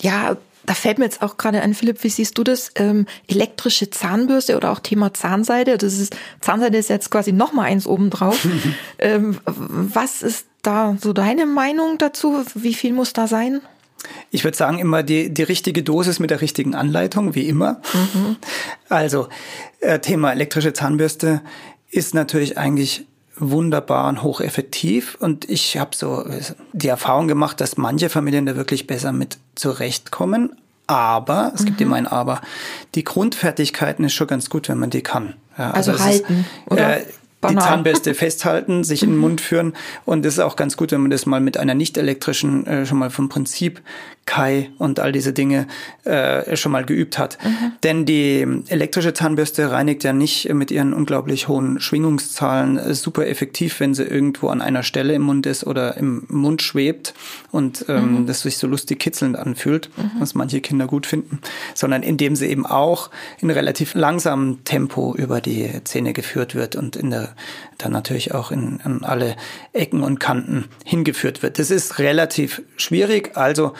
Ja, 0.00 0.36
da 0.66 0.74
fällt 0.74 0.98
mir 0.98 1.04
jetzt 1.04 1.22
auch 1.22 1.36
gerade 1.36 1.62
ein, 1.62 1.74
Philipp, 1.74 2.02
wie 2.02 2.08
siehst 2.08 2.36
du 2.36 2.44
das? 2.44 2.72
Ähm, 2.74 3.06
elektrische 3.28 3.88
Zahnbürste 3.90 4.56
oder 4.56 4.72
auch 4.72 4.80
Thema 4.80 5.14
Zahnseide. 5.14 5.78
Das 5.78 5.94
ist, 5.94 6.16
Zahnseide 6.40 6.76
ist 6.76 6.90
jetzt 6.90 7.10
quasi 7.10 7.32
noch 7.32 7.52
mal 7.52 7.62
eins 7.62 7.86
obendrauf. 7.86 8.46
ähm, 8.98 9.38
was 9.44 10.22
ist 10.22 10.46
da 10.62 10.96
so 11.00 11.12
deine 11.12 11.46
Meinung 11.46 11.98
dazu? 11.98 12.44
Wie 12.54 12.74
viel 12.74 12.92
muss 12.92 13.12
da 13.12 13.26
sein? 13.28 13.60
Ich 14.30 14.44
würde 14.44 14.56
sagen, 14.56 14.78
immer 14.78 15.02
die, 15.02 15.32
die 15.32 15.42
richtige 15.42 15.82
Dosis 15.82 16.18
mit 16.18 16.30
der 16.30 16.40
richtigen 16.40 16.74
Anleitung, 16.74 17.34
wie 17.34 17.48
immer. 17.48 17.80
Mhm. 17.92 18.36
Also, 18.88 19.28
äh, 19.80 19.98
Thema 20.00 20.32
elektrische 20.32 20.72
Zahnbürste 20.72 21.40
ist 21.90 22.14
natürlich 22.14 22.58
eigentlich 22.58 23.06
wunderbar 23.38 24.08
und 24.08 24.22
hocheffektiv. 24.22 25.16
Und 25.20 25.48
ich 25.48 25.76
habe 25.78 25.94
so 25.94 26.24
die 26.72 26.88
Erfahrung 26.88 27.28
gemacht, 27.28 27.60
dass 27.60 27.76
manche 27.76 28.08
Familien 28.08 28.46
da 28.46 28.56
wirklich 28.56 28.86
besser 28.86 29.12
mit 29.12 29.38
zurechtkommen. 29.54 30.56
Aber, 30.86 31.52
es 31.54 31.62
mhm. 31.62 31.66
gibt 31.66 31.80
immer 31.80 31.96
ein 31.96 32.06
Aber, 32.06 32.40
die 32.94 33.04
Grundfertigkeiten 33.04 34.04
ist 34.04 34.14
schon 34.14 34.28
ganz 34.28 34.50
gut, 34.50 34.68
wenn 34.68 34.78
man 34.78 34.90
die 34.90 35.02
kann. 35.02 35.34
Ja, 35.58 35.72
also, 35.72 35.92
also 35.92 36.04
halten, 36.04 36.44
ist, 36.64 36.72
oder? 36.72 36.98
Äh, 36.98 37.06
die 37.48 37.56
Zahnbürste 37.56 38.14
festhalten, 38.14 38.82
sich 38.82 39.02
in 39.02 39.10
den 39.10 39.18
Mund 39.18 39.40
führen. 39.40 39.74
Und 40.04 40.24
es 40.26 40.34
ist 40.34 40.40
auch 40.40 40.56
ganz 40.56 40.76
gut, 40.76 40.92
wenn 40.92 41.02
man 41.02 41.10
das 41.10 41.26
mal 41.26 41.40
mit 41.40 41.56
einer 41.56 41.74
nicht 41.74 41.96
elektrischen 41.98 42.66
äh, 42.66 42.86
schon 42.86 42.98
mal 42.98 43.10
vom 43.10 43.28
Prinzip 43.28 43.82
Kai 44.26 44.70
und 44.78 44.98
all 44.98 45.12
diese 45.12 45.32
Dinge 45.32 45.68
äh, 46.04 46.56
schon 46.56 46.72
mal 46.72 46.84
geübt 46.84 47.16
hat. 47.16 47.38
Mhm. 47.42 47.72
Denn 47.84 48.06
die 48.06 48.46
elektrische 48.68 49.14
Zahnbürste 49.14 49.70
reinigt 49.70 50.02
ja 50.04 50.12
nicht 50.12 50.52
mit 50.52 50.72
ihren 50.72 50.92
unglaublich 50.92 51.48
hohen 51.48 51.80
Schwingungszahlen 51.80 52.76
äh, 52.76 52.94
super 52.94 53.26
effektiv, 53.28 53.78
wenn 53.78 53.94
sie 53.94 54.02
irgendwo 54.02 54.48
an 54.48 54.60
einer 54.60 54.82
Stelle 54.82 55.14
im 55.14 55.22
Mund 55.22 55.46
ist 55.46 55.64
oder 55.64 55.96
im 55.96 56.24
Mund 56.28 56.60
schwebt 56.60 57.14
und 57.52 57.86
ähm, 57.88 58.22
mhm. 58.22 58.26
das 58.26 58.42
sich 58.42 58.58
so 58.58 58.66
lustig 58.66 58.98
kitzelnd 58.98 59.36
anfühlt, 59.36 59.90
mhm. 59.96 60.10
was 60.18 60.34
manche 60.34 60.60
Kinder 60.60 60.88
gut 60.88 61.06
finden, 61.06 61.40
sondern 61.74 62.02
indem 62.02 62.34
sie 62.34 62.46
eben 62.46 62.66
auch 62.66 63.10
in 63.40 63.50
relativ 63.50 63.94
langsamem 63.94 64.64
Tempo 64.64 65.14
über 65.14 65.40
die 65.40 65.70
Zähne 65.84 66.12
geführt 66.12 66.56
wird 66.56 66.74
und 66.74 66.96
in 66.96 67.10
der 67.10 67.34
dann 67.78 67.92
natürlich 67.92 68.34
auch 68.34 68.50
in, 68.50 68.80
in 68.84 69.04
alle 69.04 69.36
Ecken 69.72 70.02
und 70.02 70.18
Kanten 70.18 70.68
hingeführt 70.84 71.42
wird. 71.42 71.58
Das 71.58 71.70
ist 71.70 71.98
relativ 71.98 72.62
schwierig, 72.76 73.36
also 73.36 73.74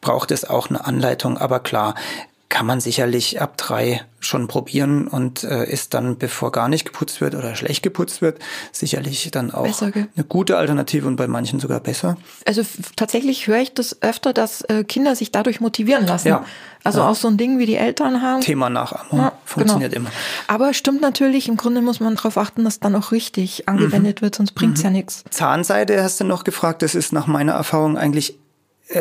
braucht 0.00 0.30
es 0.30 0.44
auch 0.44 0.68
eine 0.68 0.84
Anleitung, 0.84 1.38
aber 1.38 1.60
klar, 1.60 1.94
kann 2.52 2.66
man 2.66 2.80
sicherlich 2.80 3.40
ab 3.40 3.56
drei 3.56 4.02
schon 4.20 4.46
probieren 4.46 5.08
und 5.08 5.42
äh, 5.42 5.64
ist 5.64 5.94
dann, 5.94 6.18
bevor 6.18 6.52
gar 6.52 6.68
nicht 6.68 6.84
geputzt 6.84 7.22
wird 7.22 7.34
oder 7.34 7.54
schlecht 7.54 7.82
geputzt 7.82 8.20
wird, 8.20 8.40
sicherlich 8.72 9.30
dann 9.30 9.50
auch 9.50 9.62
besser, 9.62 9.90
eine 9.94 10.24
gute 10.28 10.58
Alternative 10.58 11.08
und 11.08 11.16
bei 11.16 11.26
manchen 11.26 11.60
sogar 11.60 11.80
besser. 11.80 12.18
Also 12.44 12.60
tatsächlich 12.94 13.46
höre 13.46 13.60
ich 13.60 13.72
das 13.72 14.02
öfter, 14.02 14.34
dass 14.34 14.60
äh, 14.62 14.84
Kinder 14.84 15.16
sich 15.16 15.32
dadurch 15.32 15.60
motivieren 15.60 16.06
lassen. 16.06 16.28
Ja. 16.28 16.44
Also 16.84 17.00
ja. 17.00 17.08
auch 17.08 17.14
so 17.14 17.28
ein 17.28 17.38
Ding, 17.38 17.58
wie 17.58 17.64
die 17.64 17.76
Eltern 17.76 18.20
haben. 18.20 18.42
Thema 18.42 18.68
Nachahmung 18.68 19.18
ja, 19.18 19.32
funktioniert 19.46 19.94
genau. 19.94 20.10
immer. 20.10 20.14
Aber 20.46 20.74
stimmt 20.74 21.00
natürlich, 21.00 21.48
im 21.48 21.56
Grunde 21.56 21.80
muss 21.80 22.00
man 22.00 22.16
darauf 22.16 22.36
achten, 22.36 22.64
dass 22.64 22.80
dann 22.80 22.94
auch 22.96 23.12
richtig 23.12 23.66
angewendet 23.66 24.20
mhm. 24.20 24.26
wird, 24.26 24.34
sonst 24.34 24.52
bringt's 24.52 24.80
mhm. 24.80 24.84
ja 24.84 24.90
nichts. 24.90 25.24
Zahnseide 25.30 26.02
hast 26.02 26.20
du 26.20 26.24
noch 26.24 26.44
gefragt, 26.44 26.82
das 26.82 26.94
ist 26.94 27.14
nach 27.14 27.26
meiner 27.26 27.52
Erfahrung 27.52 27.96
eigentlich 27.96 28.36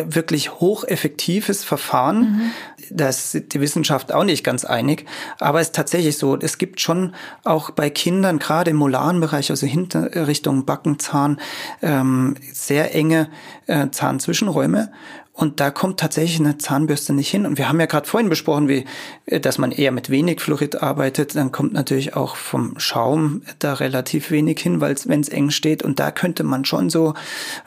wirklich 0.07 0.59
hocheffektives 0.59 1.63
Verfahren. 1.63 2.19
Mhm. 2.19 2.51
Da 2.89 3.09
ist 3.09 3.53
die 3.53 3.61
Wissenschaft 3.61 4.11
auch 4.11 4.23
nicht 4.23 4.43
ganz 4.43 4.65
einig. 4.65 5.05
Aber 5.39 5.59
es 5.59 5.67
ist 5.67 5.75
tatsächlich 5.75 6.17
so, 6.17 6.37
es 6.37 6.57
gibt 6.57 6.81
schon 6.81 7.15
auch 7.43 7.71
bei 7.71 7.89
Kindern, 7.89 8.39
gerade 8.39 8.71
im 8.71 8.77
molaren 8.77 9.19
Bereich, 9.19 9.49
also 9.49 9.67
hinter 9.67 10.27
Richtung 10.27 10.65
Backenzahn, 10.65 11.39
ähm, 11.81 12.35
sehr 12.53 12.93
enge 12.95 13.29
äh, 13.67 13.89
Zahnzwischenräume. 13.89 14.91
Und 15.33 15.61
da 15.61 15.71
kommt 15.71 15.99
tatsächlich 15.99 16.39
eine 16.41 16.57
Zahnbürste 16.57 17.13
nicht 17.13 17.29
hin. 17.29 17.45
Und 17.45 17.57
wir 17.57 17.69
haben 17.69 17.79
ja 17.79 17.85
gerade 17.85 18.07
vorhin 18.07 18.29
besprochen, 18.29 18.67
wie, 18.67 18.85
äh, 19.25 19.39
dass 19.39 19.57
man 19.57 19.71
eher 19.71 19.91
mit 19.91 20.09
wenig 20.09 20.41
Fluorid 20.41 20.83
arbeitet. 20.83 21.35
Dann 21.35 21.53
kommt 21.53 21.71
natürlich 21.71 22.15
auch 22.15 22.35
vom 22.35 22.77
Schaum 22.79 23.41
da 23.59 23.73
relativ 23.73 24.29
wenig 24.29 24.59
hin, 24.59 24.81
weil 24.81 24.95
wenn 25.05 25.21
es 25.21 25.29
eng 25.29 25.49
steht. 25.49 25.83
Und 25.83 25.99
da 25.99 26.11
könnte 26.11 26.43
man 26.43 26.65
schon 26.65 26.89
so 26.89 27.13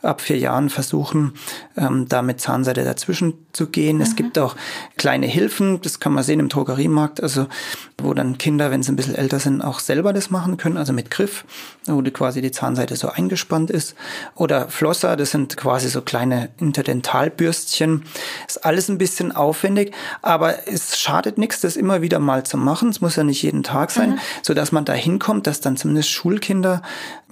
ab 0.03 0.20
vier 0.20 0.38
Jahren 0.38 0.68
versuchen, 0.68 1.33
ähm, 1.77 2.07
da 2.07 2.20
mit 2.20 2.40
Zahnseide 2.40 2.85
dazwischen 2.85 3.33
zu 3.53 3.66
gehen. 3.68 3.96
Mhm. 3.96 4.03
Es 4.03 4.14
gibt 4.14 4.38
auch 4.38 4.57
kleine 4.98 5.27
Hilfen, 5.27 5.81
das 5.81 6.00
kann 6.00 6.12
man 6.12 6.22
sehen 6.22 6.40
im 6.40 6.50
Drogeriemarkt, 6.50 7.22
also 7.22 7.46
wo 7.98 8.12
dann 8.12 8.37
Kinder, 8.37 8.70
wenn 8.70 8.83
sie 8.83 8.92
ein 8.92 8.96
bisschen 8.96 9.14
älter 9.14 9.38
sind, 9.38 9.62
auch 9.62 9.79
selber 9.79 10.12
das 10.12 10.31
machen 10.31 10.59
können, 10.59 10.77
also 10.77 10.92
mit 10.92 11.11
Griff, 11.11 11.44
wo 11.87 12.03
die 12.03 12.11
quasi 12.11 12.42
die 12.42 12.50
Zahnseite 12.50 12.96
so 12.96 13.09
eingespannt 13.09 13.70
ist. 13.70 13.94
Oder 14.35 14.68
Flosser, 14.68 15.16
das 15.16 15.31
sind 15.31 15.57
quasi 15.57 15.88
so 15.88 16.03
kleine 16.03 16.50
Interdentalbürsten 16.59 17.53
Würstchen. 17.54 18.04
Ist 18.46 18.64
alles 18.64 18.88
ein 18.88 18.98
bisschen 18.98 19.32
aufwendig, 19.32 19.94
aber 20.22 20.68
es 20.68 20.98
schadet 20.98 21.38
nichts, 21.38 21.60
das 21.60 21.76
immer 21.76 22.02
wieder 22.02 22.18
mal 22.18 22.44
zu 22.44 22.56
machen. 22.56 22.88
Es 22.88 23.00
muss 23.00 23.16
ja 23.16 23.24
nicht 23.24 23.42
jeden 23.42 23.62
Tag 23.62 23.90
sein, 23.90 24.10
mhm. 24.10 24.18
so 24.42 24.54
dass 24.54 24.72
man 24.72 24.84
da 24.84 24.92
hinkommt, 24.92 25.46
dass 25.46 25.60
dann 25.60 25.76
zumindest 25.76 26.10
Schulkinder 26.10 26.82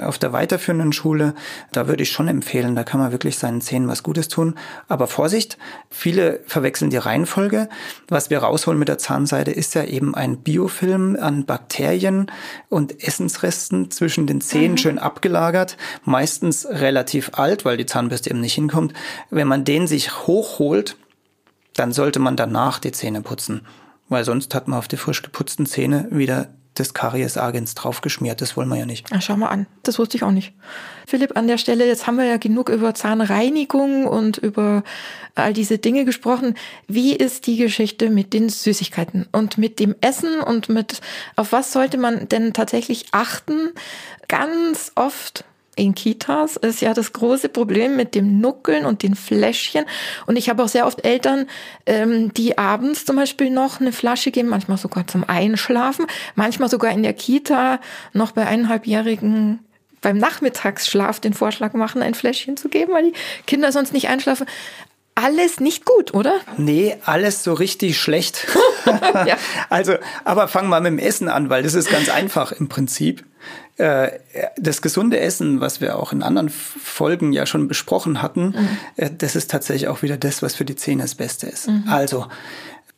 auf 0.02 0.18
der 0.18 0.32
weiterführenden 0.32 0.92
Schule, 0.92 1.34
da 1.72 1.88
würde 1.88 2.02
ich 2.02 2.10
schon 2.10 2.28
empfehlen, 2.28 2.74
da 2.74 2.84
kann 2.84 3.00
man 3.00 3.12
wirklich 3.12 3.38
seinen 3.38 3.60
Zähnen 3.60 3.88
was 3.88 4.02
Gutes 4.02 4.28
tun. 4.28 4.54
Aber 4.88 5.06
Vorsicht, 5.06 5.58
viele 5.90 6.40
verwechseln 6.46 6.90
die 6.90 6.96
Reihenfolge. 6.96 7.68
Was 8.08 8.30
wir 8.30 8.38
rausholen 8.38 8.78
mit 8.78 8.88
der 8.88 8.98
Zahnseide 8.98 9.50
ist 9.50 9.74
ja 9.74 9.84
eben 9.84 10.14
ein 10.14 10.38
Biofilm 10.38 11.16
an 11.20 11.46
Bakterien 11.46 12.30
und 12.68 13.02
Essensresten 13.02 13.90
zwischen 13.90 14.26
den 14.26 14.40
Zähnen 14.40 14.72
mhm. 14.72 14.78
schön 14.78 14.98
abgelagert, 14.98 15.76
meistens 16.04 16.66
relativ 16.66 17.30
alt, 17.34 17.64
weil 17.64 17.76
die 17.76 17.86
Zahnbürste 17.86 18.30
eben 18.30 18.40
nicht 18.40 18.54
hinkommt. 18.54 18.94
Wenn 19.30 19.48
man 19.48 19.64
den 19.64 19.86
sich 19.86 20.26
hochholt, 20.26 20.96
dann 21.74 21.92
sollte 21.92 22.18
man 22.18 22.36
danach 22.36 22.78
die 22.78 22.92
Zähne 22.92 23.22
putzen. 23.22 23.62
Weil 24.08 24.24
sonst 24.24 24.54
hat 24.54 24.68
man 24.68 24.78
auf 24.78 24.88
die 24.88 24.96
frisch 24.96 25.22
geputzten 25.22 25.66
Zähne 25.66 26.08
wieder 26.10 26.48
des 26.78 26.94
Karies-Agens 26.94 27.74
draufgeschmiert. 27.74 28.40
Das 28.40 28.56
wollen 28.56 28.68
wir 28.68 28.76
ja 28.76 28.86
nicht. 28.86 29.06
Ach, 29.12 29.20
schau 29.20 29.36
mal 29.36 29.48
an. 29.48 29.66
Das 29.82 29.98
wusste 29.98 30.16
ich 30.16 30.24
auch 30.24 30.30
nicht. 30.30 30.54
Philipp, 31.06 31.36
an 31.36 31.46
der 31.46 31.58
Stelle, 31.58 31.86
jetzt 31.86 32.06
haben 32.06 32.16
wir 32.16 32.24
ja 32.24 32.38
genug 32.38 32.68
über 32.68 32.94
Zahnreinigung 32.94 34.06
und 34.06 34.38
über 34.38 34.82
all 35.34 35.52
diese 35.52 35.78
Dinge 35.78 36.04
gesprochen. 36.04 36.54
Wie 36.88 37.14
ist 37.14 37.46
die 37.46 37.56
Geschichte 37.56 38.10
mit 38.10 38.32
den 38.32 38.48
Süßigkeiten 38.48 39.28
und 39.32 39.58
mit 39.58 39.78
dem 39.80 39.94
Essen 40.00 40.40
und 40.40 40.68
mit, 40.68 41.00
auf 41.36 41.52
was 41.52 41.72
sollte 41.72 41.98
man 41.98 42.28
denn 42.28 42.52
tatsächlich 42.52 43.06
achten? 43.12 43.70
Ganz 44.28 44.92
oft 44.94 45.44
in 45.74 45.94
Kitas 45.94 46.56
ist 46.56 46.82
ja 46.82 46.92
das 46.92 47.12
große 47.12 47.48
Problem 47.48 47.96
mit 47.96 48.14
dem 48.14 48.40
Nuckeln 48.40 48.84
und 48.84 49.02
den 49.02 49.14
Fläschchen. 49.14 49.86
Und 50.26 50.36
ich 50.36 50.50
habe 50.50 50.62
auch 50.62 50.68
sehr 50.68 50.86
oft 50.86 51.04
Eltern, 51.04 51.46
ähm, 51.86 52.32
die 52.34 52.58
abends 52.58 53.06
zum 53.06 53.16
Beispiel 53.16 53.50
noch 53.50 53.80
eine 53.80 53.92
Flasche 53.92 54.30
geben, 54.30 54.48
manchmal 54.48 54.76
sogar 54.76 55.06
zum 55.06 55.24
Einschlafen, 55.26 56.06
manchmal 56.34 56.68
sogar 56.68 56.92
in 56.92 57.02
der 57.02 57.14
Kita 57.14 57.80
noch 58.12 58.32
bei 58.32 58.46
eineinhalbjährigen 58.46 59.60
beim 60.02 60.18
Nachmittagsschlaf 60.18 61.20
den 61.20 61.32
Vorschlag 61.32 61.72
machen, 61.72 62.02
ein 62.02 62.14
Fläschchen 62.14 62.56
zu 62.56 62.68
geben, 62.68 62.92
weil 62.92 63.12
die 63.12 63.18
Kinder 63.46 63.72
sonst 63.72 63.92
nicht 63.92 64.08
einschlafen. 64.08 64.46
Alles 65.14 65.60
nicht 65.60 65.84
gut, 65.84 66.14
oder? 66.14 66.40
Nee, 66.56 66.96
alles 67.04 67.44
so 67.44 67.52
richtig 67.52 67.98
schlecht. 67.98 68.46
ja. 69.26 69.36
Also, 69.68 69.94
aber 70.24 70.48
fangen 70.48 70.68
wir 70.68 70.80
mit 70.80 70.92
dem 70.92 70.98
Essen 70.98 71.28
an, 71.28 71.48
weil 71.50 71.62
das 71.62 71.74
ist 71.74 71.90
ganz 71.90 72.08
einfach 72.08 72.52
im 72.52 72.68
Prinzip. 72.68 73.24
Äh, 73.78 74.18
das 74.56 74.82
gesunde 74.82 75.18
Essen, 75.18 75.60
was 75.60 75.80
wir 75.80 75.98
auch 75.98 76.12
in 76.12 76.22
anderen 76.22 76.50
Folgen 76.50 77.32
ja 77.32 77.46
schon 77.46 77.68
besprochen 77.68 78.20
hatten, 78.20 78.48
mhm. 78.48 78.68
Äh, 78.96 79.10
das 79.16 79.34
ist 79.34 79.50
tatsächlich 79.50 79.88
auch 79.88 80.02
wieder 80.02 80.16
das, 80.16 80.42
was 80.42 80.54
für 80.54 80.64
die 80.64 80.76
Zähne 80.76 81.02
das 81.02 81.14
Beste 81.14 81.46
ist. 81.46 81.68
Mhm. 81.68 81.84
Also 81.88 82.26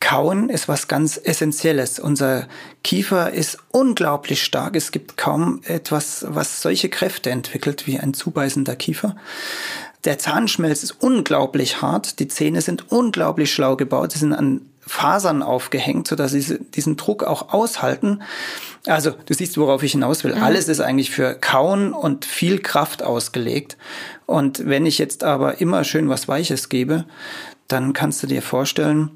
Kauen 0.01 0.51
ist 0.51 0.69
was 0.69 0.89
ganz 0.89 1.19
Essentielles. 1.23 1.99
Unser 1.99 2.47
Kiefer 2.83 3.33
ist 3.33 3.59
unglaublich 3.71 4.43
stark. 4.43 4.77
Es 4.77 4.93
gibt 4.93 5.17
kaum 5.17 5.61
etwas, 5.65 6.27
was 6.29 6.61
solche 6.61 6.91
Kräfte 6.91 7.31
entwickelt 7.31 7.87
wie 7.87 7.99
ein 7.99 8.13
zubeißender 8.13 8.77
Kiefer. 8.77 9.17
Der 10.05 10.19
Zahnschmelz 10.19 10.83
ist 10.83 10.97
unglaublich 11.01 11.81
hart. 11.81 12.19
Die 12.19 12.29
Zähne 12.29 12.61
sind 12.61 12.93
unglaublich 12.93 13.51
schlau 13.51 13.77
gebaut. 13.77 14.13
Sie 14.13 14.19
sind 14.19 14.35
an 14.35 14.61
Fasern 14.87 15.43
aufgehängt, 15.43 16.09
sodass 16.09 16.33
sie 16.33 16.59
diesen 16.59 16.97
Druck 16.97 17.25
auch 17.25 17.53
aushalten. 17.53 18.23
Also, 18.87 19.13
du 19.13 19.33
siehst, 19.33 19.57
worauf 19.57 19.83
ich 19.83 19.93
hinaus 19.93 20.25
will. 20.25 20.35
Mhm. 20.35 20.43
Alles 20.43 20.69
ist 20.69 20.81
eigentlich 20.81 21.11
für 21.11 21.35
Kauen 21.35 21.93
und 21.93 22.25
viel 22.25 22.59
Kraft 22.59 23.03
ausgelegt. 23.03 23.77
Und 24.27 24.67
wenn 24.67 24.85
ich 24.85 24.99
jetzt 24.99 25.25
aber 25.25 25.61
immer 25.61 25.85
schön 25.85 26.09
was 26.09 26.29
Weiches 26.29 26.69
gebe, 26.69 27.07
dann 27.69 27.95
kannst 27.95 28.23
du 28.23 28.27
dir 28.27 28.43
vorstellen, 28.43 29.11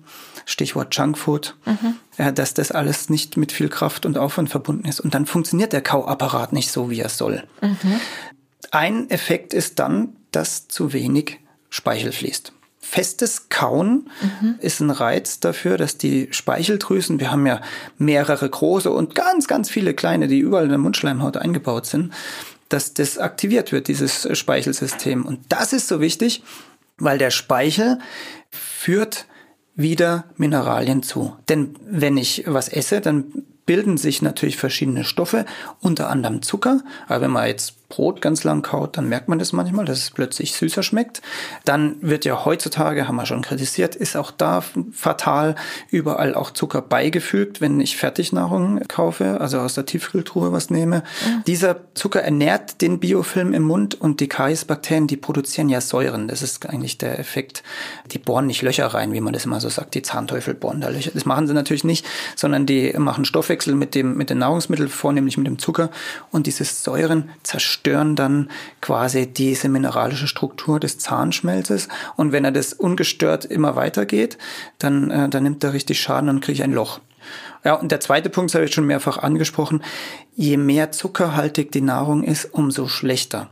Stichwort 0.47 0.95
Junkfood, 0.97 1.57
mhm. 1.67 2.35
dass 2.35 2.55
das 2.55 2.73
alles 2.73 3.11
nicht 3.11 3.37
mit 3.37 3.53
viel 3.53 3.69
Kraft 3.69 4.07
und 4.07 4.17
Aufwand 4.17 4.49
verbunden 4.49 4.89
ist. 4.89 5.01
Und 5.01 5.15
dann 5.15 5.27
funktioniert 5.27 5.75
der 5.75 5.83
Kauapparat 5.83 6.55
nicht 6.55 6.71
so, 6.71 6.89
wie 6.89 7.01
er 7.01 7.11
soll. 7.11 7.45
Mhm. 7.61 8.01
Ein 8.71 9.11
Effekt 9.11 9.53
ist 9.53 9.79
dann, 9.79 10.17
dass 10.31 10.69
zu 10.69 10.95
wenig 10.95 11.39
Speichel 11.69 12.13
fließt. 12.13 12.53
Festes 12.81 13.49
Kauen 13.49 14.09
mhm. 14.23 14.55
ist 14.61 14.81
ein 14.81 14.91
Reiz 14.91 15.41
dafür, 15.41 15.77
dass 15.77 15.99
die 15.99 16.29
Speicheldrüsen, 16.31 17.21
wir 17.21 17.31
haben 17.31 17.47
ja 17.47 17.61
mehrere 17.99 18.49
große 18.49 18.91
und 18.91 19.15
ganz, 19.15 19.47
ganz 19.49 19.69
viele 19.69 19.95
kleine, 19.95 20.29
die 20.29 20.39
überall 20.39 20.65
in 20.65 20.71
der 20.71 20.79
Mundschleimhaut 20.79 21.37
eingebaut 21.37 21.87
sind, 21.87 22.13
dass 22.69 22.95
das 22.95 23.19
aktiviert 23.19 23.73
wird, 23.73 23.89
dieses 23.89 24.29
Speichelsystem. 24.37 25.25
Und 25.27 25.41
das 25.49 25.73
ist 25.73 25.89
so 25.89 26.01
wichtig, 26.01 26.43
weil 26.99 27.19
der 27.19 27.31
Speichel 27.31 27.99
führt 28.51 29.27
wieder 29.75 30.25
Mineralien 30.37 31.03
zu. 31.03 31.37
Denn 31.49 31.77
wenn 31.85 32.17
ich 32.17 32.45
was 32.47 32.69
esse, 32.69 33.01
dann 33.01 33.45
bilden 33.65 33.97
sich 33.97 34.23
natürlich 34.23 34.57
verschiedene 34.57 35.05
Stoffe, 35.05 35.45
unter 35.81 36.09
anderem 36.09 36.43
Zucker. 36.43 36.83
Aber 37.07 37.23
wenn 37.23 37.31
man 37.31 37.47
jetzt 37.47 37.78
Brot 37.89 38.21
ganz 38.21 38.45
lang 38.45 38.61
kaut, 38.61 38.99
dann 38.99 39.09
merkt 39.09 39.29
man 39.29 39.39
das 39.39 39.55
manchmal, 39.55 39.87
dass 39.87 39.99
es 39.99 40.11
plötzlich 40.11 40.53
süßer 40.53 40.83
schmeckt. 40.83 41.23
Dann 41.65 41.97
wird 42.03 42.27
ja 42.27 42.45
heutzutage, 42.45 43.09
haben 43.09 43.17
wir 43.17 43.25
schon 43.25 43.41
kritisiert, 43.41 43.97
ist 43.97 44.15
auch 44.15 44.31
da 44.31 44.63
fatal 44.93 45.55
überall 45.91 46.35
auch 46.35 46.51
Zucker 46.51 46.83
beigefügt, 46.83 47.63
wenn 47.63 47.81
ich 47.81 47.97
Fertignahrung 47.97 48.81
kaufe, 48.89 49.41
also 49.41 49.61
aus 49.61 49.73
der 49.73 49.87
Tiefkühltruhe 49.87 50.53
was 50.53 50.69
nehme. 50.69 50.99
Mhm. 50.99 51.45
Dieser 51.47 51.95
Zucker 51.95 52.21
ernährt 52.21 52.83
den 52.83 53.01
Biofilm 53.01 53.55
im 53.55 53.63
Mund 53.63 53.99
und 53.99 54.21
die 54.21 54.29
Kariesbakterien, 54.29 55.07
die 55.07 55.17
produzieren 55.17 55.71
ja 55.71 55.81
Säuren. 55.81 56.29
Das 56.29 56.43
ist 56.43 56.69
eigentlich 56.69 56.99
der 56.99 57.19
Effekt. 57.19 57.63
Die 58.13 58.19
bohren 58.19 58.47
nicht 58.47 58.61
Löcher 58.61 58.89
rein, 58.89 59.15
wie 59.15 59.23
man 59.23 59.33
das 59.33 59.47
immer 59.47 59.61
so 59.61 59.71
sagt. 59.71 59.95
Die 59.95 60.03
Zahnteufel 60.03 60.53
bohren 60.53 60.83
da 60.83 60.91
Löcher. 60.91 61.13
Das 61.15 61.25
machen 61.25 61.47
sie 61.47 61.55
natürlich 61.55 61.85
nicht, 61.85 62.05
sondern 62.37 62.67
die 62.67 62.93
machen 62.99 63.25
Stoffwechsel 63.25 63.75
mit 63.75 63.95
dem, 63.95 64.15
mit 64.19 64.29
den 64.29 64.39
Nahrungsmitteln, 64.39 64.91
vornehmlich 64.91 65.39
mit 65.39 65.47
dem 65.47 65.59
Zucker 65.59 65.91
und 66.31 66.47
diese 66.47 66.65
Säuren 66.65 67.31
zerstören 67.43 67.78
stören 67.79 68.17
dann 68.17 68.51
quasi 68.81 69.27
diese 69.27 69.69
mineralische 69.69 70.27
Struktur 70.27 70.81
des 70.81 70.99
Zahnschmelzes. 70.99 71.89
Und 72.17 72.33
wenn 72.33 72.45
er 72.45 72.53
das 72.53 72.73
ungestört 72.73 73.45
immer 73.45 73.77
weitergeht, 73.77 74.39
dann, 74.79 75.11
äh, 75.11 75.29
dann 75.29 75.45
nimmt 75.45 75.63
er 75.65 75.73
richtig 75.73 76.01
Schaden 76.01 76.29
und 76.29 76.41
kriege 76.41 76.55
ich 76.55 76.63
ein 76.63 76.73
Loch. 76.73 77.01
Ja, 77.65 77.75
und 77.75 77.91
der 77.93 78.01
zweite 78.01 78.31
Punkt, 78.31 78.51
das 78.51 78.55
habe 78.55 78.65
ich 78.65 78.75
schon 78.75 78.87
mehrfach 78.87 79.19
angesprochen, 79.19 79.83
je 80.35 80.57
mehr 80.57 80.93
zuckerhaltig 80.93 81.73
die 81.73 81.81
Nahrung 81.81 82.23
ist, 82.23 82.47
umso 82.47 82.89
schlechter. 82.89 83.49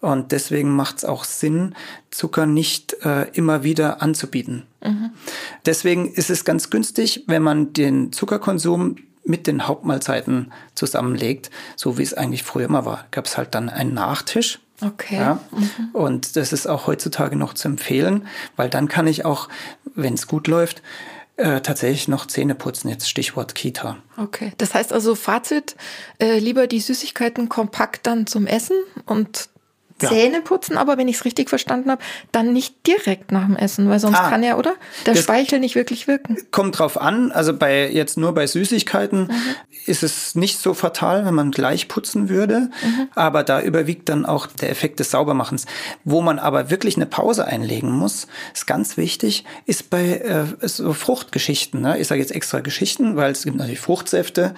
Und 0.00 0.30
deswegen 0.30 0.74
macht 0.74 0.98
es 0.98 1.04
auch 1.04 1.24
Sinn, 1.24 1.74
Zucker 2.10 2.46
nicht 2.46 2.94
äh, 3.04 3.28
immer 3.32 3.64
wieder 3.64 4.00
anzubieten. 4.00 4.62
Mhm. 4.82 5.10
Deswegen 5.66 6.12
ist 6.12 6.30
es 6.30 6.44
ganz 6.44 6.70
günstig, 6.70 7.24
wenn 7.26 7.42
man 7.42 7.72
den 7.72 8.12
Zuckerkonsum 8.12 8.96
mit 9.28 9.46
den 9.46 9.66
Hauptmahlzeiten 9.66 10.52
zusammenlegt, 10.74 11.50
so 11.76 11.98
wie 11.98 12.02
es 12.02 12.14
eigentlich 12.14 12.42
früher 12.42 12.66
immer 12.66 12.84
war. 12.84 13.06
Gab 13.10 13.26
es 13.26 13.36
halt 13.36 13.54
dann 13.54 13.68
einen 13.68 13.94
Nachtisch. 13.94 14.60
Okay. 14.80 15.16
Ja, 15.16 15.40
mhm. 15.50 15.88
Und 15.92 16.36
das 16.36 16.52
ist 16.52 16.66
auch 16.66 16.86
heutzutage 16.86 17.36
noch 17.36 17.54
zu 17.54 17.68
empfehlen, 17.68 18.26
weil 18.56 18.70
dann 18.70 18.88
kann 18.88 19.06
ich 19.06 19.24
auch, 19.24 19.48
wenn 19.94 20.14
es 20.14 20.28
gut 20.28 20.46
läuft, 20.46 20.82
äh, 21.36 21.60
tatsächlich 21.60 22.08
noch 22.08 22.26
Zähne 22.26 22.54
putzen, 22.54 22.88
jetzt 22.88 23.08
Stichwort 23.08 23.54
Kita. 23.54 23.98
Okay, 24.16 24.52
das 24.58 24.74
heißt 24.74 24.92
also 24.92 25.14
Fazit, 25.14 25.76
äh, 26.18 26.38
lieber 26.38 26.66
die 26.66 26.80
Süßigkeiten 26.80 27.48
kompakt 27.48 28.06
dann 28.06 28.26
zum 28.26 28.46
Essen 28.46 28.76
und 29.06 29.48
Zähne 29.98 30.40
putzen, 30.42 30.76
aber 30.76 30.98
wenn 30.98 31.08
ich 31.08 31.16
es 31.16 31.24
richtig 31.24 31.48
verstanden 31.48 31.90
habe, 31.90 32.02
dann 32.32 32.52
nicht 32.52 32.86
direkt 32.86 33.32
nach 33.32 33.46
dem 33.46 33.56
Essen, 33.56 33.88
weil 33.88 33.98
sonst 33.98 34.18
ah, 34.18 34.30
kann 34.30 34.42
ja, 34.42 34.56
oder? 34.56 34.74
Der 35.06 35.14
Speichel 35.14 35.58
nicht 35.60 35.74
wirklich 35.74 36.06
wirken. 36.06 36.36
Kommt 36.50 36.78
drauf 36.78 37.00
an, 37.00 37.32
also 37.32 37.56
bei 37.56 37.88
jetzt 37.90 38.16
nur 38.16 38.34
bei 38.34 38.46
Süßigkeiten 38.46 39.22
mhm. 39.22 39.54
ist 39.86 40.02
es 40.02 40.34
nicht 40.34 40.58
so 40.58 40.74
fatal, 40.74 41.24
wenn 41.24 41.34
man 41.34 41.50
gleich 41.50 41.88
putzen 41.88 42.28
würde, 42.28 42.70
mhm. 42.82 43.08
aber 43.14 43.42
da 43.42 43.60
überwiegt 43.60 44.08
dann 44.08 44.26
auch 44.26 44.46
der 44.46 44.70
Effekt 44.70 45.00
des 45.00 45.10
Saubermachens. 45.10 45.66
Wo 46.04 46.20
man 46.20 46.38
aber 46.38 46.70
wirklich 46.70 46.96
eine 46.96 47.06
Pause 47.06 47.46
einlegen 47.46 47.90
muss, 47.90 48.28
ist 48.54 48.66
ganz 48.66 48.96
wichtig, 48.96 49.44
ist 49.66 49.90
bei 49.90 50.18
äh, 50.18 50.44
so 50.68 50.92
Fruchtgeschichten. 50.92 51.80
Ne? 51.80 51.98
Ich 51.98 52.08
sage 52.08 52.20
jetzt 52.20 52.32
extra 52.32 52.60
Geschichten, 52.60 53.16
weil 53.16 53.32
es 53.32 53.44
gibt 53.44 53.56
natürlich 53.56 53.80
Fruchtsäfte, 53.80 54.54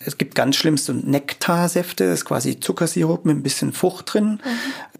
es 0.00 0.16
gibt 0.16 0.34
ganz 0.34 0.56
schlimm 0.56 0.76
so 0.76 0.92
Nektarsäfte, 0.92 2.04
das 2.04 2.20
ist 2.20 2.24
quasi 2.24 2.60
Zuckersirup 2.60 3.24
mit 3.24 3.36
ein 3.36 3.42
bisschen 3.42 3.72
Frucht 3.72 4.14
drin. 4.14 4.40
Mhm. 4.44 4.48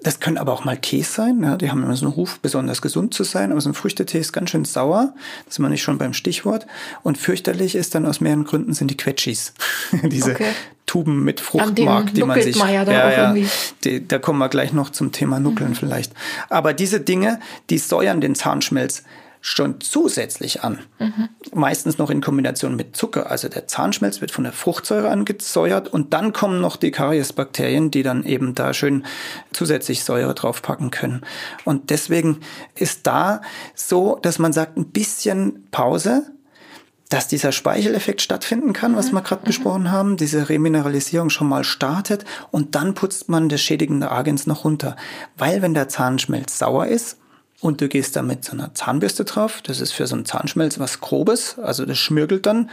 Das 0.01 0.21
können 0.21 0.39
aber 0.39 0.53
auch 0.53 0.65
mal 0.65 0.77
Käse 0.77 1.11
sein. 1.11 1.43
Ja, 1.43 1.57
die 1.57 1.71
haben 1.71 1.83
immer 1.83 1.97
so 1.97 2.07
einen 2.07 2.15
Ruf, 2.15 2.39
besonders 2.41 2.83
gesund 2.83 3.15
zu 3.15 3.25
sein. 3.25 3.51
Aber 3.51 3.61
so 3.61 3.69
ein 3.71 3.75
Früchtetee 3.75 4.21
ist 4.21 4.33
ganz 4.33 4.51
schön 4.51 4.65
sauer. 4.65 5.13
Das 5.45 5.55
ist 5.55 5.59
man 5.59 5.71
nicht 5.71 5.83
schon 5.83 5.99
beim 5.99 6.15
Stichwort. 6.15 6.67
Und 7.03 7.19
fürchterlich 7.19 7.75
ist 7.75 7.95
dann 7.95 8.07
aus 8.07 8.21
mehreren 8.21 8.45
Gründen 8.45 8.75
sind 8.75 8.91
die 8.91 8.97
Quetschis. 8.97 9.55
Diese 10.05 10.33
okay. 10.33 10.53
Tuben 10.87 11.23
mit 11.25 11.41
Fruchtmark, 11.41 12.15
die 12.15 12.25
man 12.25 12.41
sich. 12.41 12.57
Man 12.57 12.73
ja, 12.73 12.85
da, 12.85 12.93
ja, 12.93 13.35
ja 13.35 13.47
die, 13.85 14.07
da 14.07 14.19
kommen 14.19 14.39
wir 14.39 14.49
gleich 14.49 14.73
noch 14.73 14.91
zum 14.91 15.13
Thema 15.13 15.39
Nuckeln 15.39 15.71
mhm. 15.71 15.75
vielleicht. 15.75 16.13
Aber 16.49 16.73
diese 16.73 17.01
Dinge, 17.01 17.41
die 17.69 17.77
säuern 17.77 18.23
den 18.23 18.35
Zahnschmelz 18.35 19.03
schon 19.41 19.81
zusätzlich 19.81 20.63
an. 20.63 20.81
Mhm. 20.99 21.29
Meistens 21.55 21.99
noch 21.99 22.11
in 22.11 22.21
Kombination 22.21 22.77
mit 22.77 22.97
Zucker. 22.97 23.31
Also 23.31 23.49
der 23.49 23.67
Zahnschmelz 23.67 24.21
wird 24.21 24.31
von 24.31 24.45
der 24.45 24.53
Fruchtsäure 24.53 25.11
angesäuert 25.11 25.89
und 25.89 26.13
dann 26.13 26.33
kommen 26.33 26.61
noch 26.61 26.77
die 26.77 26.91
Kariesbakterien, 26.91 27.91
die 27.91 28.03
dann 28.03 28.25
eben 28.25 28.55
da 28.55 28.75
schön 28.75 29.05
zusätzlich 29.53 30.05
Säure 30.05 30.35
draufpacken 30.35 30.91
können. 30.91 31.23
Und 31.65 31.91
deswegen 31.91 32.41
ist 32.75 33.07
da 33.07 33.43
so, 33.75 34.19
dass 34.23 34.39
man 34.39 34.53
sagt, 34.53 34.77
ein 34.77 34.87
bisschen 34.87 35.69
Pause, 35.71 36.27
dass 37.09 37.29
dieser 37.29 37.53
Speicheleffekt 37.53 38.21
stattfinden 38.21 38.73
kann, 38.73 38.97
was 38.97 39.13
wir 39.13 39.23
gerade 39.23 39.43
mhm. 39.43 39.47
besprochen 39.47 39.91
haben, 39.91 40.17
diese 40.17 40.49
Remineralisierung 40.49 41.31
schon 41.31 41.49
mal 41.49 41.65
startet 41.65 42.25
und 42.51 42.75
dann 42.75 42.95
putzt 42.95 43.29
man 43.29 43.49
das 43.49 43.63
schädigende 43.63 44.11
Agens 44.11 44.47
noch 44.47 44.65
runter. 44.65 44.97
Weil 45.37 45.63
wenn 45.63 45.75
der 45.75 45.89
Zahnschmelz 45.89 46.59
sauer 46.59 46.87
ist, 46.87 47.19
und 47.61 47.81
du 47.81 47.89
gehst 47.89 48.15
da 48.17 48.23
mit 48.23 48.45
so 48.45 48.53
einer 48.53 48.75
Zahnbürste 48.75 49.25
drauf. 49.25 49.61
Das 49.63 49.81
ist 49.81 49.93
für 49.93 50.07
so 50.07 50.15
einen 50.15 50.25
Zahnschmelz 50.25 50.79
was 50.79 51.01
Grobes, 51.01 51.59
also 51.59 51.85
das 51.85 51.99
schmirgelt 51.99 52.47
dann. 52.47 52.71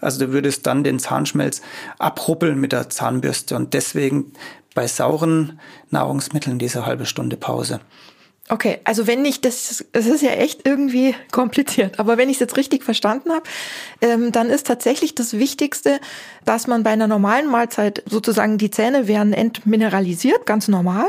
Also 0.00 0.24
du 0.24 0.32
würdest 0.32 0.66
dann 0.66 0.84
den 0.84 0.98
Zahnschmelz 0.98 1.62
abruppeln 1.98 2.60
mit 2.60 2.72
der 2.72 2.88
Zahnbürste 2.88 3.56
und 3.56 3.74
deswegen 3.74 4.32
bei 4.74 4.86
sauren 4.86 5.58
Nahrungsmitteln 5.90 6.58
diese 6.58 6.86
halbe 6.86 7.06
Stunde 7.06 7.36
Pause. 7.36 7.80
Okay, 8.48 8.80
also 8.82 9.06
wenn 9.06 9.24
ich 9.24 9.40
das, 9.40 9.84
es 9.92 10.06
ist 10.06 10.22
ja 10.22 10.32
echt 10.32 10.66
irgendwie 10.66 11.14
kompliziert, 11.30 12.00
aber 12.00 12.18
wenn 12.18 12.28
ich 12.28 12.36
es 12.36 12.40
jetzt 12.40 12.56
richtig 12.56 12.82
verstanden 12.82 13.30
habe, 13.30 13.44
ähm, 14.00 14.32
dann 14.32 14.50
ist 14.50 14.66
tatsächlich 14.66 15.14
das 15.14 15.34
Wichtigste, 15.34 16.00
dass 16.44 16.66
man 16.66 16.82
bei 16.82 16.90
einer 16.90 17.06
normalen 17.06 17.46
Mahlzeit 17.46 18.02
sozusagen 18.06 18.58
die 18.58 18.70
Zähne 18.70 19.06
werden 19.06 19.32
entmineralisiert, 19.32 20.46
ganz 20.46 20.66
normal, 20.66 21.06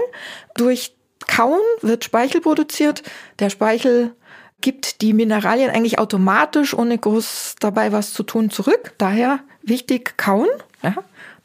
durch 0.56 0.94
Kauen 1.32 1.62
wird 1.82 2.04
Speichel 2.04 2.42
produziert. 2.42 3.04
Der 3.40 3.50
Speichel 3.50 4.14
gibt 4.60 5.02
die 5.02 5.14
Mineralien 5.14 5.72
eigentlich 5.72 5.98
automatisch, 5.98 6.74
ohne 6.74 6.98
groß 6.98 7.56
dabei 7.60 7.94
was 7.94 8.14
zu 8.14 8.24
tun, 8.24 8.50
zurück. 8.50 8.94
Daher 8.98 9.40
wichtig 9.64 10.18
kauen. 10.18 10.50
Ja, 10.84 10.96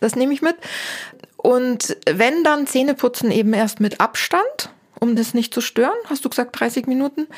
das 0.00 0.16
nehme 0.16 0.34
ich 0.34 0.42
mit. 0.42 0.56
Und 1.36 1.96
wenn 2.10 2.42
dann 2.42 2.66
Zähneputzen 2.66 3.30
eben 3.30 3.52
erst 3.52 3.78
mit 3.78 4.00
Abstand, 4.00 4.70
um 4.98 5.14
das 5.14 5.34
nicht 5.34 5.54
zu 5.54 5.60
stören, 5.60 5.96
hast 6.06 6.24
du 6.24 6.30
gesagt 6.30 6.58
30 6.58 6.88
Minuten. 6.88 7.28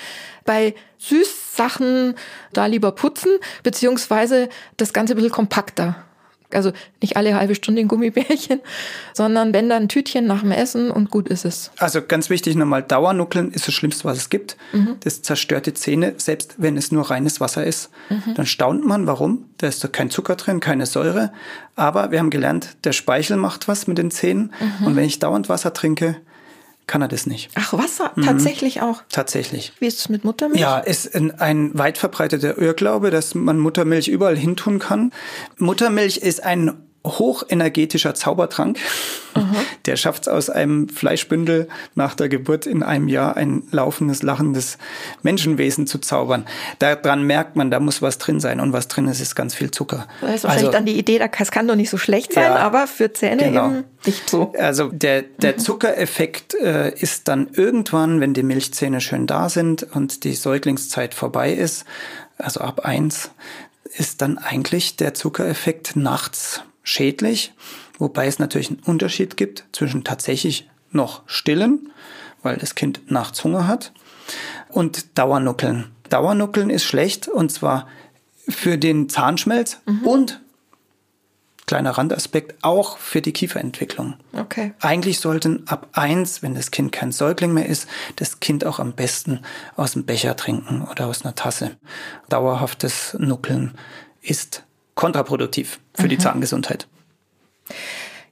Bei 0.46 0.74
Süßsachen 0.96 2.14
da 2.54 2.64
lieber 2.64 2.92
putzen, 2.92 3.32
beziehungsweise 3.62 4.48
das 4.78 4.94
Ganze 4.94 5.12
ein 5.12 5.16
bisschen 5.16 5.32
kompakter 5.32 6.07
also 6.52 6.72
nicht 7.00 7.16
alle 7.16 7.34
halbe 7.34 7.54
Stunde 7.54 7.80
ein 7.80 7.88
Gummibärchen, 7.88 8.60
sondern 9.14 9.52
wenn 9.52 9.68
dann 9.68 9.84
ein 9.84 9.88
Tütchen 9.88 10.26
nach 10.26 10.40
dem 10.40 10.52
Essen 10.52 10.90
und 10.90 11.10
gut 11.10 11.28
ist 11.28 11.44
es. 11.44 11.70
Also 11.78 12.00
ganz 12.02 12.30
wichtig 12.30 12.56
nochmal, 12.56 12.82
Dauernuckeln 12.82 13.52
ist 13.52 13.66
das 13.66 13.74
Schlimmste, 13.74 14.04
was 14.04 14.18
es 14.18 14.30
gibt. 14.30 14.56
Mhm. 14.72 14.96
Das 15.00 15.22
zerstört 15.22 15.66
die 15.66 15.74
Zähne, 15.74 16.14
selbst 16.16 16.54
wenn 16.58 16.76
es 16.76 16.92
nur 16.92 17.10
reines 17.10 17.40
Wasser 17.40 17.64
ist. 17.64 17.90
Mhm. 18.08 18.34
Dann 18.34 18.46
staunt 18.46 18.86
man, 18.86 19.06
warum. 19.06 19.44
Da 19.58 19.66
ist 19.66 19.82
da 19.82 19.88
kein 19.88 20.10
Zucker 20.10 20.36
drin, 20.36 20.60
keine 20.60 20.86
Säure. 20.86 21.32
Aber 21.76 22.10
wir 22.10 22.18
haben 22.18 22.30
gelernt, 22.30 22.76
der 22.84 22.92
Speichel 22.92 23.36
macht 23.36 23.68
was 23.68 23.86
mit 23.86 23.98
den 23.98 24.10
Zähnen. 24.10 24.52
Mhm. 24.80 24.86
Und 24.86 24.96
wenn 24.96 25.04
ich 25.04 25.18
dauernd 25.18 25.48
Wasser 25.48 25.72
trinke, 25.72 26.16
kann 26.88 27.02
er 27.02 27.08
das 27.08 27.26
nicht. 27.26 27.50
Ach, 27.54 27.72
Wasser, 27.74 28.10
mhm. 28.16 28.24
tatsächlich 28.24 28.82
auch. 28.82 29.02
Tatsächlich. 29.10 29.72
Wie 29.78 29.86
ist 29.86 30.00
es 30.00 30.08
mit 30.08 30.24
Muttermilch? 30.24 30.60
Ja, 30.60 30.78
ist 30.78 31.14
ein, 31.14 31.38
ein 31.38 31.78
weit 31.78 31.98
verbreiteter 31.98 32.58
Irrglaube, 32.58 33.10
dass 33.10 33.36
man 33.36 33.58
Muttermilch 33.58 34.08
überall 34.08 34.36
hintun 34.36 34.80
kann. 34.80 35.12
Muttermilch 35.58 36.16
ist 36.16 36.42
ein 36.42 36.87
hochenergetischer 37.04 38.14
Zaubertrank. 38.14 38.78
Aha. 39.34 39.44
Der 39.86 39.96
schafft 39.96 40.22
es 40.22 40.28
aus 40.28 40.50
einem 40.50 40.88
Fleischbündel 40.88 41.68
nach 41.94 42.14
der 42.14 42.28
Geburt 42.28 42.66
in 42.66 42.82
einem 42.82 43.08
Jahr 43.08 43.36
ein 43.36 43.62
laufendes, 43.70 44.22
lachendes 44.22 44.76
Menschenwesen 45.22 45.86
zu 45.86 45.98
zaubern. 45.98 46.44
Daran 46.78 47.22
merkt 47.22 47.56
man, 47.56 47.70
da 47.70 47.80
muss 47.80 48.02
was 48.02 48.18
drin 48.18 48.38
sein. 48.40 48.60
Und 48.60 48.74
was 48.74 48.88
drin 48.88 49.08
ist, 49.08 49.20
ist 49.20 49.34
ganz 49.34 49.54
viel 49.54 49.70
Zucker. 49.70 50.06
Das 50.20 50.34
ist 50.34 50.44
wahrscheinlich 50.44 50.66
also, 50.66 50.72
dann 50.72 50.84
die 50.84 50.98
Idee, 50.98 51.18
das 51.18 51.50
kann 51.50 51.66
doch 51.66 51.76
nicht 51.76 51.88
so 51.88 51.96
schlecht 51.96 52.34
sein, 52.34 52.44
ja, 52.44 52.56
aber 52.56 52.86
für 52.86 53.12
Zähne 53.12 53.44
genau. 53.44 53.68
eben 53.68 53.84
nicht 54.04 54.28
so. 54.28 54.52
Also 54.58 54.88
der, 54.88 55.22
der 55.22 55.54
mhm. 55.54 55.58
Zuckereffekt 55.58 56.54
äh, 56.54 56.92
ist 56.94 57.28
dann 57.28 57.48
irgendwann, 57.52 58.20
wenn 58.20 58.34
die 58.34 58.42
Milchzähne 58.42 59.00
schön 59.00 59.26
da 59.26 59.48
sind 59.48 59.84
und 59.94 60.24
die 60.24 60.34
Säuglingszeit 60.34 61.14
vorbei 61.14 61.52
ist, 61.52 61.84
also 62.36 62.60
ab 62.60 62.80
eins, 62.80 63.30
ist 63.96 64.20
dann 64.20 64.38
eigentlich 64.38 64.96
der 64.96 65.14
Zuckereffekt 65.14 65.96
nachts 65.96 66.62
schädlich, 66.88 67.52
wobei 67.98 68.26
es 68.26 68.38
natürlich 68.38 68.70
einen 68.70 68.80
Unterschied 68.80 69.36
gibt 69.36 69.64
zwischen 69.72 70.04
tatsächlich 70.04 70.68
noch 70.90 71.22
stillen, 71.26 71.92
weil 72.42 72.56
das 72.56 72.74
Kind 72.74 73.10
nachts 73.10 73.44
Hunger 73.44 73.66
hat, 73.66 73.92
und 74.68 75.18
Dauernuckeln. 75.18 75.90
Dauernuckeln 76.08 76.70
ist 76.70 76.84
schlecht 76.84 77.28
und 77.28 77.52
zwar 77.52 77.86
für 78.48 78.78
den 78.78 79.08
Zahnschmelz 79.08 79.80
mhm. 79.86 80.06
und 80.06 80.40
kleiner 81.66 81.90
Randaspekt 81.90 82.56
auch 82.62 82.96
für 82.96 83.20
die 83.20 83.32
Kieferentwicklung. 83.32 84.14
Okay. 84.32 84.72
Eigentlich 84.80 85.20
sollten 85.20 85.64
ab 85.66 85.88
eins, 85.92 86.42
wenn 86.42 86.54
das 86.54 86.70
Kind 86.70 86.92
kein 86.92 87.12
Säugling 87.12 87.52
mehr 87.52 87.66
ist, 87.66 87.86
das 88.16 88.40
Kind 88.40 88.64
auch 88.64 88.78
am 88.78 88.94
besten 88.94 89.40
aus 89.76 89.92
dem 89.92 90.04
Becher 90.04 90.36
trinken 90.36 90.86
oder 90.90 91.06
aus 91.06 91.24
einer 91.24 91.34
Tasse. 91.34 91.76
Dauerhaftes 92.30 93.14
Nuckeln 93.18 93.74
ist 94.22 94.64
kontraproduktiv 94.98 95.78
für 95.94 96.06
mhm. 96.06 96.08
die 96.08 96.18
Zahngesundheit. 96.18 96.88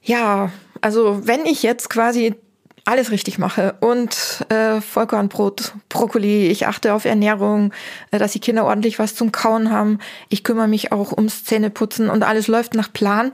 Ja, 0.03 0.51
also 0.81 1.25
wenn 1.25 1.45
ich 1.45 1.63
jetzt 1.63 1.89
quasi 1.89 2.35
alles 2.83 3.11
richtig 3.11 3.37
mache 3.37 3.75
und 3.79 4.45
äh, 4.49 4.81
Vollkornbrot, 4.81 5.73
Brokkoli, 5.87 6.47
ich 6.47 6.67
achte 6.67 6.93
auf 6.93 7.05
Ernährung, 7.05 7.73
äh, 8.11 8.19
dass 8.19 8.33
die 8.33 8.39
Kinder 8.39 8.65
ordentlich 8.65 8.99
was 8.99 9.15
zum 9.15 9.31
Kauen 9.31 9.71
haben, 9.71 9.99
ich 10.27 10.43
kümmere 10.43 10.67
mich 10.67 10.91
auch 10.91 11.13
ums 11.13 11.45
Zähneputzen 11.45 12.09
und 12.09 12.23
alles 12.23 12.47
läuft 12.47 12.73
nach 12.73 12.91
Plan, 12.91 13.31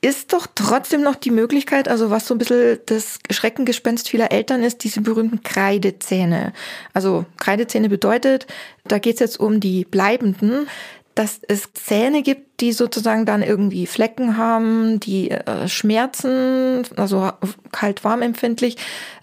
ist 0.00 0.32
doch 0.32 0.48
trotzdem 0.52 1.02
noch 1.02 1.14
die 1.14 1.30
Möglichkeit, 1.30 1.86
also 1.86 2.10
was 2.10 2.26
so 2.26 2.34
ein 2.34 2.38
bisschen 2.38 2.78
das 2.86 3.18
Schreckengespenst 3.30 4.08
vieler 4.08 4.32
Eltern 4.32 4.62
ist, 4.62 4.82
diese 4.82 5.00
berühmten 5.00 5.42
Kreidezähne. 5.42 6.52
Also 6.94 7.26
Kreidezähne 7.38 7.88
bedeutet, 7.88 8.48
da 8.84 8.98
geht 8.98 9.14
es 9.14 9.20
jetzt 9.20 9.40
um 9.40 9.60
die 9.60 9.84
bleibenden, 9.84 10.68
dass 11.14 11.40
es 11.46 11.72
Zähne 11.74 12.22
gibt, 12.22 12.60
die 12.60 12.72
sozusagen 12.72 13.26
dann 13.26 13.42
irgendwie 13.42 13.86
Flecken 13.86 14.36
haben, 14.36 15.00
die 15.00 15.30
äh, 15.30 15.68
schmerzen, 15.68 16.82
also 16.96 17.30
kalt-warm 17.70 18.22
empfindlich 18.22 18.76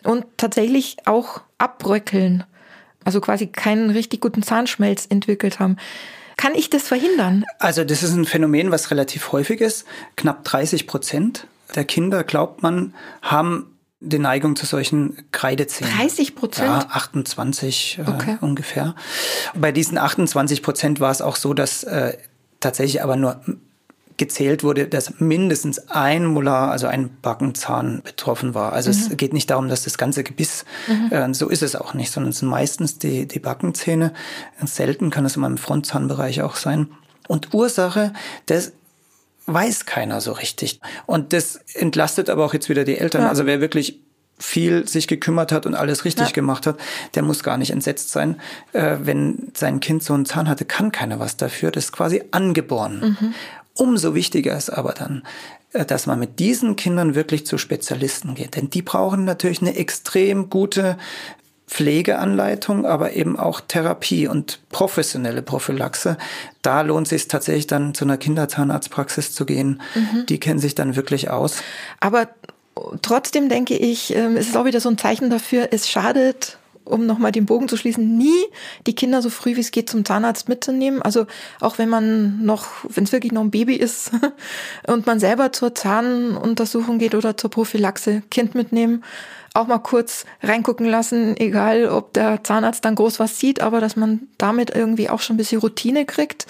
und 0.03 0.25
tatsächlich 0.37 0.97
auch 1.05 1.41
abbröckeln, 1.57 2.43
also 3.03 3.21
quasi 3.21 3.47
keinen 3.47 3.89
richtig 3.89 4.21
guten 4.21 4.43
Zahnschmelz 4.43 5.07
entwickelt 5.09 5.59
haben. 5.59 5.77
Kann 6.37 6.55
ich 6.55 6.69
das 6.69 6.87
verhindern? 6.87 7.43
Also 7.59 7.83
das 7.83 8.01
ist 8.03 8.13
ein 8.13 8.25
Phänomen, 8.25 8.71
was 8.71 8.91
relativ 8.91 9.31
häufig 9.33 9.59
ist. 9.59 9.85
Knapp 10.15 10.43
30 10.45 10.87
Prozent 10.87 11.47
der 11.75 11.85
Kinder, 11.85 12.23
glaubt 12.23 12.63
man, 12.63 12.93
haben 13.21 13.78
die 14.01 14.19
Neigung 14.19 14.55
zu 14.55 14.65
solchen 14.65 15.17
Kreidezähnen. 15.31 15.93
30 15.97 16.35
Prozent? 16.35 16.67
Ja, 16.67 16.87
28 16.89 17.99
äh, 17.99 18.09
okay. 18.09 18.37
äh, 18.41 18.45
ungefähr. 18.45 18.95
Bei 19.55 19.71
diesen 19.71 19.97
28 19.97 20.63
Prozent 20.63 20.99
war 20.99 21.11
es 21.11 21.21
auch 21.21 21.35
so, 21.35 21.53
dass 21.53 21.83
äh, 21.83 22.17
tatsächlich 22.59 23.03
aber 23.03 23.15
nur 23.17 23.41
gezählt 24.19 24.63
wurde, 24.63 24.87
dass 24.87 25.19
mindestens 25.19 25.89
ein 25.89 26.25
Molar, 26.25 26.71
also 26.71 26.87
ein 26.87 27.09
Backenzahn 27.21 28.01
betroffen 28.03 28.53
war. 28.53 28.73
Also 28.73 28.91
mhm. 28.91 28.97
es 28.97 29.17
geht 29.17 29.33
nicht 29.33 29.49
darum, 29.49 29.69
dass 29.69 29.83
das 29.83 29.97
ganze 29.97 30.23
Gebiss, 30.23 30.65
mhm. 30.87 31.11
äh, 31.11 31.33
so 31.33 31.49
ist 31.49 31.63
es 31.63 31.75
auch 31.75 31.93
nicht, 31.93 32.11
sondern 32.11 32.31
es 32.31 32.39
sind 32.39 32.49
meistens 32.49 32.99
die, 32.99 33.27
die 33.27 33.39
Backenzähne. 33.39 34.13
Selten 34.63 35.09
kann 35.09 35.25
es 35.25 35.35
immer 35.35 35.47
im 35.47 35.57
Frontzahnbereich 35.57 36.41
auch 36.41 36.57
sein. 36.57 36.91
Und 37.27 37.53
Ursache, 37.53 38.13
das 38.45 38.73
weiß 39.53 39.85
keiner 39.85 40.21
so 40.21 40.31
richtig. 40.31 40.79
Und 41.05 41.33
das 41.33 41.55
entlastet 41.73 42.29
aber 42.29 42.45
auch 42.45 42.53
jetzt 42.53 42.69
wieder 42.69 42.83
die 42.83 42.97
Eltern. 42.97 43.23
Ja. 43.23 43.29
Also 43.29 43.45
wer 43.45 43.61
wirklich 43.61 43.99
viel 44.39 44.87
sich 44.87 45.07
gekümmert 45.07 45.51
hat 45.51 45.65
und 45.65 45.75
alles 45.75 46.05
richtig 46.05 46.27
ja. 46.27 46.33
gemacht 46.33 46.65
hat, 46.65 46.79
der 47.15 47.23
muss 47.23 47.43
gar 47.43 47.57
nicht 47.57 47.71
entsetzt 47.71 48.11
sein. 48.11 48.39
Äh, 48.71 48.97
wenn 49.01 49.51
sein 49.53 49.81
Kind 49.81 50.01
so 50.01 50.13
einen 50.13 50.25
Zahn 50.25 50.47
hatte, 50.47 50.65
kann 50.65 50.91
keiner 50.91 51.19
was 51.19 51.37
dafür. 51.37 51.71
Das 51.71 51.85
ist 51.85 51.91
quasi 51.91 52.23
angeboren. 52.31 53.17
Mhm. 53.19 53.33
Umso 53.73 54.15
wichtiger 54.15 54.57
ist 54.57 54.69
aber 54.69 54.93
dann, 54.93 55.23
äh, 55.73 55.85
dass 55.85 56.05
man 56.05 56.19
mit 56.19 56.39
diesen 56.39 56.77
Kindern 56.77 57.15
wirklich 57.15 57.45
zu 57.45 57.57
Spezialisten 57.57 58.33
geht. 58.33 58.55
Denn 58.55 58.69
die 58.69 58.81
brauchen 58.81 59.25
natürlich 59.25 59.61
eine 59.61 59.75
extrem 59.75 60.49
gute 60.49 60.97
Pflegeanleitung, 61.69 62.85
aber 62.85 63.13
eben 63.13 63.37
auch 63.37 63.61
Therapie 63.61 64.27
und 64.27 64.59
professionelle 64.69 65.43
Prophylaxe. 65.43 66.17
Da 66.63 66.81
lohnt 66.81 67.05
es 67.05 67.09
sich 67.11 67.27
tatsächlich 67.27 67.67
dann 67.67 67.93
zu 67.93 68.05
einer 68.05 68.17
Kinderzahnarztpraxis 68.17 69.33
zu 69.33 69.45
gehen. 69.45 69.79
Mhm. 69.93 70.25
Die 70.25 70.39
kennen 70.39 70.59
sich 70.59 70.73
dann 70.73 70.95
wirklich 70.95 71.29
aus. 71.29 71.61
Aber 71.99 72.27
trotzdem 73.03 73.49
denke 73.49 73.77
ich, 73.77 74.15
ähm, 74.15 74.35
es 74.35 74.47
ist 74.47 74.57
auch 74.57 74.65
wieder 74.65 74.81
so 74.81 74.89
ein 74.89 74.97
Zeichen 74.97 75.29
dafür, 75.29 75.69
es 75.71 75.87
schadet 75.87 76.57
um 76.89 77.05
nochmal 77.05 77.31
den 77.31 77.45
Bogen 77.45 77.67
zu 77.67 77.77
schließen, 77.77 78.17
nie 78.17 78.45
die 78.87 78.95
Kinder 78.95 79.21
so 79.21 79.29
früh 79.29 79.55
wie 79.55 79.61
es 79.61 79.71
geht 79.71 79.89
zum 79.89 80.05
Zahnarzt 80.05 80.49
mitzunehmen. 80.49 81.01
Also 81.01 81.25
auch 81.59 81.77
wenn 81.77 81.89
man 81.89 82.43
noch, 82.43 82.67
wenn 82.87 83.03
es 83.03 83.11
wirklich 83.11 83.31
noch 83.31 83.41
ein 83.41 83.51
Baby 83.51 83.75
ist 83.75 84.11
und 84.87 85.05
man 85.05 85.19
selber 85.19 85.51
zur 85.51 85.75
Zahnuntersuchung 85.75 86.99
geht 86.99 87.15
oder 87.15 87.37
zur 87.37 87.49
Prophylaxe, 87.49 88.23
Kind 88.29 88.55
mitnehmen 88.55 89.03
auch 89.55 89.67
mal 89.67 89.79
kurz 89.79 90.25
reingucken 90.43 90.85
lassen, 90.85 91.35
egal 91.37 91.87
ob 91.87 92.13
der 92.13 92.43
Zahnarzt 92.43 92.85
dann 92.85 92.93
groß 92.93 93.19
was 93.19 93.39
sieht, 93.39 93.61
aber 93.61 93.81
dass 93.81 93.95
man 93.95 94.27
damit 94.37 94.69
irgendwie 94.69 95.09
auch 95.09 95.21
schon 95.21 95.35
ein 95.35 95.37
bisschen 95.37 95.59
Routine 95.59 96.05
kriegt 96.05 96.45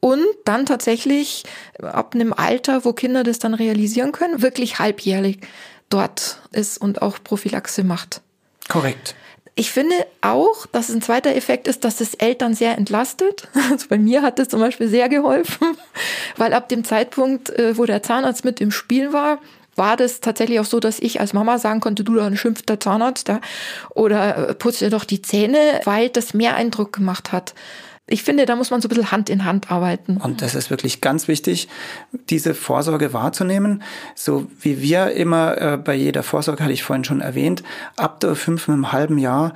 und 0.00 0.24
dann 0.44 0.66
tatsächlich 0.66 1.44
ab 1.80 2.14
einem 2.14 2.32
Alter, 2.32 2.84
wo 2.84 2.92
Kinder 2.92 3.24
das 3.24 3.38
dann 3.38 3.54
realisieren 3.54 4.12
können, 4.12 4.42
wirklich 4.42 4.78
halbjährlich 4.78 5.38
dort 5.88 6.40
ist 6.52 6.78
und 6.78 7.02
auch 7.02 7.18
Prophylaxe 7.22 7.84
macht. 7.84 8.20
Korrekt. 8.68 9.14
Ich 9.58 9.70
finde 9.70 9.94
auch, 10.20 10.66
dass 10.66 10.90
es 10.90 10.94
ein 10.94 11.00
zweiter 11.00 11.34
Effekt 11.34 11.66
ist, 11.66 11.82
dass 11.84 12.02
es 12.02 12.12
Eltern 12.12 12.54
sehr 12.54 12.76
entlastet. 12.76 13.48
Also 13.70 13.88
bei 13.88 13.98
mir 13.98 14.22
hat 14.22 14.38
das 14.38 14.48
zum 14.48 14.60
Beispiel 14.60 14.86
sehr 14.86 15.08
geholfen, 15.08 15.76
weil 16.36 16.52
ab 16.52 16.68
dem 16.68 16.84
Zeitpunkt, 16.84 17.50
äh, 17.50 17.76
wo 17.76 17.86
der 17.86 18.02
Zahnarzt 18.02 18.44
mit 18.44 18.60
im 18.60 18.70
Spiel 18.70 19.12
war, 19.14 19.40
war 19.74 19.96
das 19.96 20.20
tatsächlich 20.20 20.60
auch 20.60 20.66
so, 20.66 20.78
dass 20.78 20.98
ich 20.98 21.20
als 21.20 21.32
Mama 21.32 21.58
sagen 21.58 21.80
konnte, 21.80 22.04
du, 22.04 22.14
dann 22.14 22.36
schimpft 22.36 22.68
der 22.68 22.80
Zahnarzt 22.80 23.28
ja? 23.28 23.40
oder 23.90 24.50
äh, 24.50 24.54
putzt 24.54 24.82
dir 24.82 24.90
doch 24.90 25.04
die 25.04 25.22
Zähne, 25.22 25.80
weil 25.84 26.10
das 26.10 26.34
mehr 26.34 26.54
Eindruck 26.54 26.92
gemacht 26.92 27.32
hat. 27.32 27.54
Ich 28.08 28.22
finde, 28.22 28.46
da 28.46 28.54
muss 28.54 28.70
man 28.70 28.80
so 28.80 28.86
ein 28.86 28.90
bisschen 28.90 29.10
Hand 29.10 29.28
in 29.28 29.44
Hand 29.44 29.70
arbeiten. 29.70 30.18
Und 30.18 30.40
das 30.40 30.54
ist 30.54 30.70
wirklich 30.70 31.00
ganz 31.00 31.26
wichtig, 31.26 31.68
diese 32.30 32.54
Vorsorge 32.54 33.12
wahrzunehmen. 33.12 33.82
So 34.14 34.46
wie 34.60 34.80
wir 34.80 35.12
immer 35.12 35.60
äh, 35.60 35.76
bei 35.76 35.94
jeder 35.94 36.22
Vorsorge, 36.22 36.62
hatte 36.62 36.72
ich 36.72 36.84
vorhin 36.84 37.04
schon 37.04 37.20
erwähnt, 37.20 37.64
ab 37.96 38.20
der 38.20 38.36
fünf 38.36 38.68
einem 38.68 38.92
halben 38.92 39.18
Jahr 39.18 39.54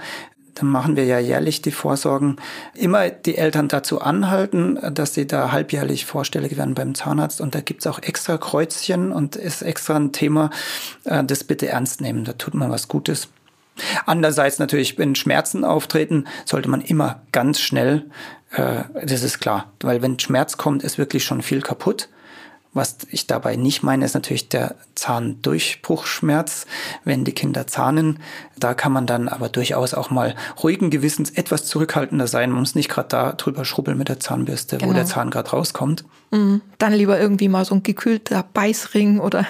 dann 0.54 0.68
machen 0.68 0.96
wir 0.96 1.04
ja 1.04 1.18
jährlich 1.18 1.62
die 1.62 1.70
Vorsorgen, 1.70 2.36
immer 2.74 3.08
die 3.08 3.36
Eltern 3.36 3.68
dazu 3.68 4.00
anhalten, 4.00 4.78
dass 4.92 5.14
sie 5.14 5.26
da 5.26 5.52
halbjährlich 5.52 6.04
vorstellig 6.04 6.56
werden 6.56 6.74
beim 6.74 6.94
Zahnarzt. 6.94 7.40
Und 7.40 7.54
da 7.54 7.60
gibt's 7.60 7.86
auch 7.86 8.00
extra 8.02 8.36
Kreuzchen 8.36 9.12
und 9.12 9.36
ist 9.36 9.62
extra 9.62 9.96
ein 9.96 10.12
Thema, 10.12 10.50
äh, 11.04 11.24
das 11.24 11.44
bitte 11.44 11.68
ernst 11.68 12.00
nehmen. 12.00 12.24
Da 12.24 12.32
tut 12.34 12.54
man 12.54 12.70
was 12.70 12.88
Gutes. 12.88 13.28
Andererseits 14.06 14.58
natürlich, 14.58 14.98
wenn 14.98 15.14
Schmerzen 15.14 15.64
auftreten, 15.64 16.26
sollte 16.44 16.68
man 16.68 16.80
immer 16.80 17.22
ganz 17.32 17.60
schnell, 17.60 18.10
äh, 18.52 18.84
das 19.04 19.22
ist 19.22 19.40
klar, 19.40 19.72
weil 19.80 20.02
wenn 20.02 20.18
Schmerz 20.18 20.56
kommt, 20.56 20.82
ist 20.82 20.98
wirklich 20.98 21.24
schon 21.24 21.42
viel 21.42 21.62
kaputt. 21.62 22.08
Was 22.72 22.98
ich 23.10 23.26
dabei 23.26 23.56
nicht 23.56 23.82
meine, 23.82 24.04
ist 24.04 24.14
natürlich 24.14 24.48
der 24.48 24.76
Zahndurchbruchschmerz, 24.94 26.66
wenn 27.04 27.24
die 27.24 27.32
Kinder 27.32 27.66
zahnen. 27.66 28.20
Da 28.60 28.74
kann 28.74 28.92
man 28.92 29.06
dann 29.06 29.28
aber 29.28 29.48
durchaus 29.48 29.92
auch 29.92 30.10
mal 30.10 30.36
ruhigen 30.62 30.90
Gewissens 30.90 31.30
etwas 31.30 31.66
zurückhaltender 31.66 32.28
sein. 32.28 32.50
Man 32.50 32.60
muss 32.60 32.76
nicht 32.76 32.88
gerade 32.88 33.08
da 33.08 33.32
drüber 33.32 33.64
schrubbeln 33.64 33.98
mit 33.98 34.08
der 34.08 34.20
Zahnbürste, 34.20 34.78
genau. 34.78 34.90
wo 34.90 34.94
der 34.94 35.04
Zahn 35.04 35.30
gerade 35.30 35.50
rauskommt. 35.50 36.04
Mhm. 36.30 36.60
Dann 36.78 36.92
lieber 36.92 37.18
irgendwie 37.18 37.48
mal 37.48 37.64
so 37.64 37.74
ein 37.74 37.82
gekühlter 37.82 38.44
Beißring 38.54 39.18
oder 39.18 39.46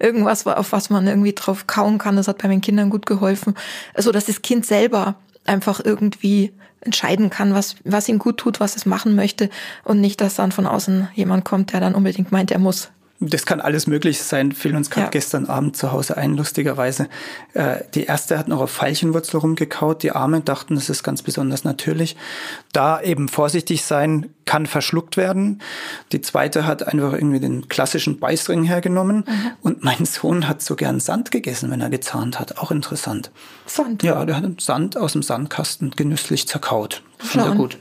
irgendwas, 0.00 0.44
auf 0.44 0.72
was 0.72 0.90
man 0.90 1.06
irgendwie 1.06 1.32
drauf 1.32 1.68
kauen 1.68 1.98
kann. 1.98 2.16
Das 2.16 2.26
hat 2.26 2.38
bei 2.38 2.48
meinen 2.48 2.60
Kindern 2.60 2.90
gut 2.90 3.06
geholfen. 3.06 3.54
Also, 3.94 4.10
dass 4.10 4.24
das 4.24 4.42
Kind 4.42 4.66
selber 4.66 5.14
einfach 5.44 5.80
irgendwie 5.84 6.52
entscheiden 6.84 7.30
kann, 7.30 7.54
was, 7.54 7.76
was 7.84 8.08
ihm 8.08 8.18
gut 8.18 8.38
tut, 8.38 8.60
was 8.60 8.76
es 8.76 8.86
machen 8.86 9.14
möchte 9.14 9.50
und 9.84 10.00
nicht, 10.00 10.20
dass 10.20 10.34
dann 10.34 10.52
von 10.52 10.66
außen 10.66 11.08
jemand 11.14 11.44
kommt, 11.44 11.72
der 11.72 11.80
dann 11.80 11.94
unbedingt 11.94 12.32
meint, 12.32 12.50
er 12.50 12.58
muss. 12.58 12.90
Das 13.20 13.46
kann 13.46 13.60
alles 13.60 13.86
Mögliche 13.86 14.22
sein. 14.22 14.52
Fiel 14.52 14.74
uns 14.74 14.90
gerade 14.90 15.06
ja. 15.06 15.10
gestern 15.10 15.46
Abend 15.46 15.76
zu 15.76 15.92
Hause 15.92 16.16
ein, 16.16 16.36
lustigerweise. 16.36 17.08
Äh, 17.54 17.76
die 17.94 18.04
erste 18.04 18.38
hat 18.38 18.48
noch 18.48 18.60
auf 18.60 18.70
Veilchenwurzel 18.80 19.38
rumgekaut. 19.38 20.02
Die 20.02 20.10
Arme 20.10 20.40
dachten, 20.40 20.74
das 20.74 20.90
ist 20.90 21.04
ganz 21.04 21.22
besonders 21.22 21.64
natürlich. 21.64 22.16
Da 22.72 23.00
eben 23.00 23.28
vorsichtig 23.28 23.84
sein, 23.84 24.30
kann 24.46 24.66
verschluckt 24.66 25.16
werden. 25.16 25.62
Die 26.12 26.20
zweite 26.20 26.66
hat 26.66 26.86
einfach 26.86 27.12
irgendwie 27.12 27.40
den 27.40 27.68
klassischen 27.68 28.18
Beißring 28.18 28.64
hergenommen. 28.64 29.24
Mhm. 29.26 29.50
Und 29.62 29.84
mein 29.84 30.04
Sohn 30.04 30.48
hat 30.48 30.60
so 30.60 30.74
gern 30.74 30.98
Sand 31.00 31.30
gegessen, 31.30 31.70
wenn 31.70 31.80
er 31.80 31.90
gezahnt 31.90 32.40
hat. 32.40 32.58
Auch 32.58 32.72
interessant. 32.72 33.30
Sand? 33.66 34.02
Ja, 34.02 34.24
der 34.24 34.36
hat 34.36 34.60
Sand 34.60 34.96
aus 34.96 35.12
dem 35.12 35.22
Sandkasten 35.22 35.92
genüsslich 35.92 36.48
zerkaut. 36.48 37.02
Finde 37.18 37.54
gut. 37.54 37.78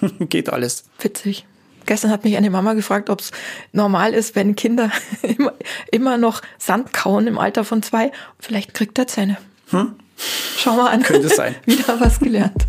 Geht 0.20 0.50
alles. 0.50 0.84
Witzig. 1.00 1.46
Gestern 1.88 2.10
hat 2.10 2.22
mich 2.22 2.36
eine 2.36 2.50
Mama 2.50 2.74
gefragt, 2.74 3.08
ob 3.08 3.20
es 3.20 3.32
normal 3.72 4.12
ist, 4.12 4.36
wenn 4.36 4.54
Kinder 4.54 4.92
immer, 5.22 5.54
immer 5.90 6.18
noch 6.18 6.42
Sand 6.58 6.92
kauen 6.92 7.26
im 7.26 7.38
Alter 7.38 7.64
von 7.64 7.82
zwei. 7.82 8.12
Vielleicht 8.38 8.74
kriegt 8.74 8.98
er 8.98 9.06
Zähne. 9.06 9.38
Hm? 9.70 9.94
Schau 10.58 10.76
mal 10.76 10.90
an. 10.90 11.02
Könnte 11.02 11.30
sein. 11.30 11.54
Wieder 11.64 11.98
was 11.98 12.20
gelernt. 12.20 12.66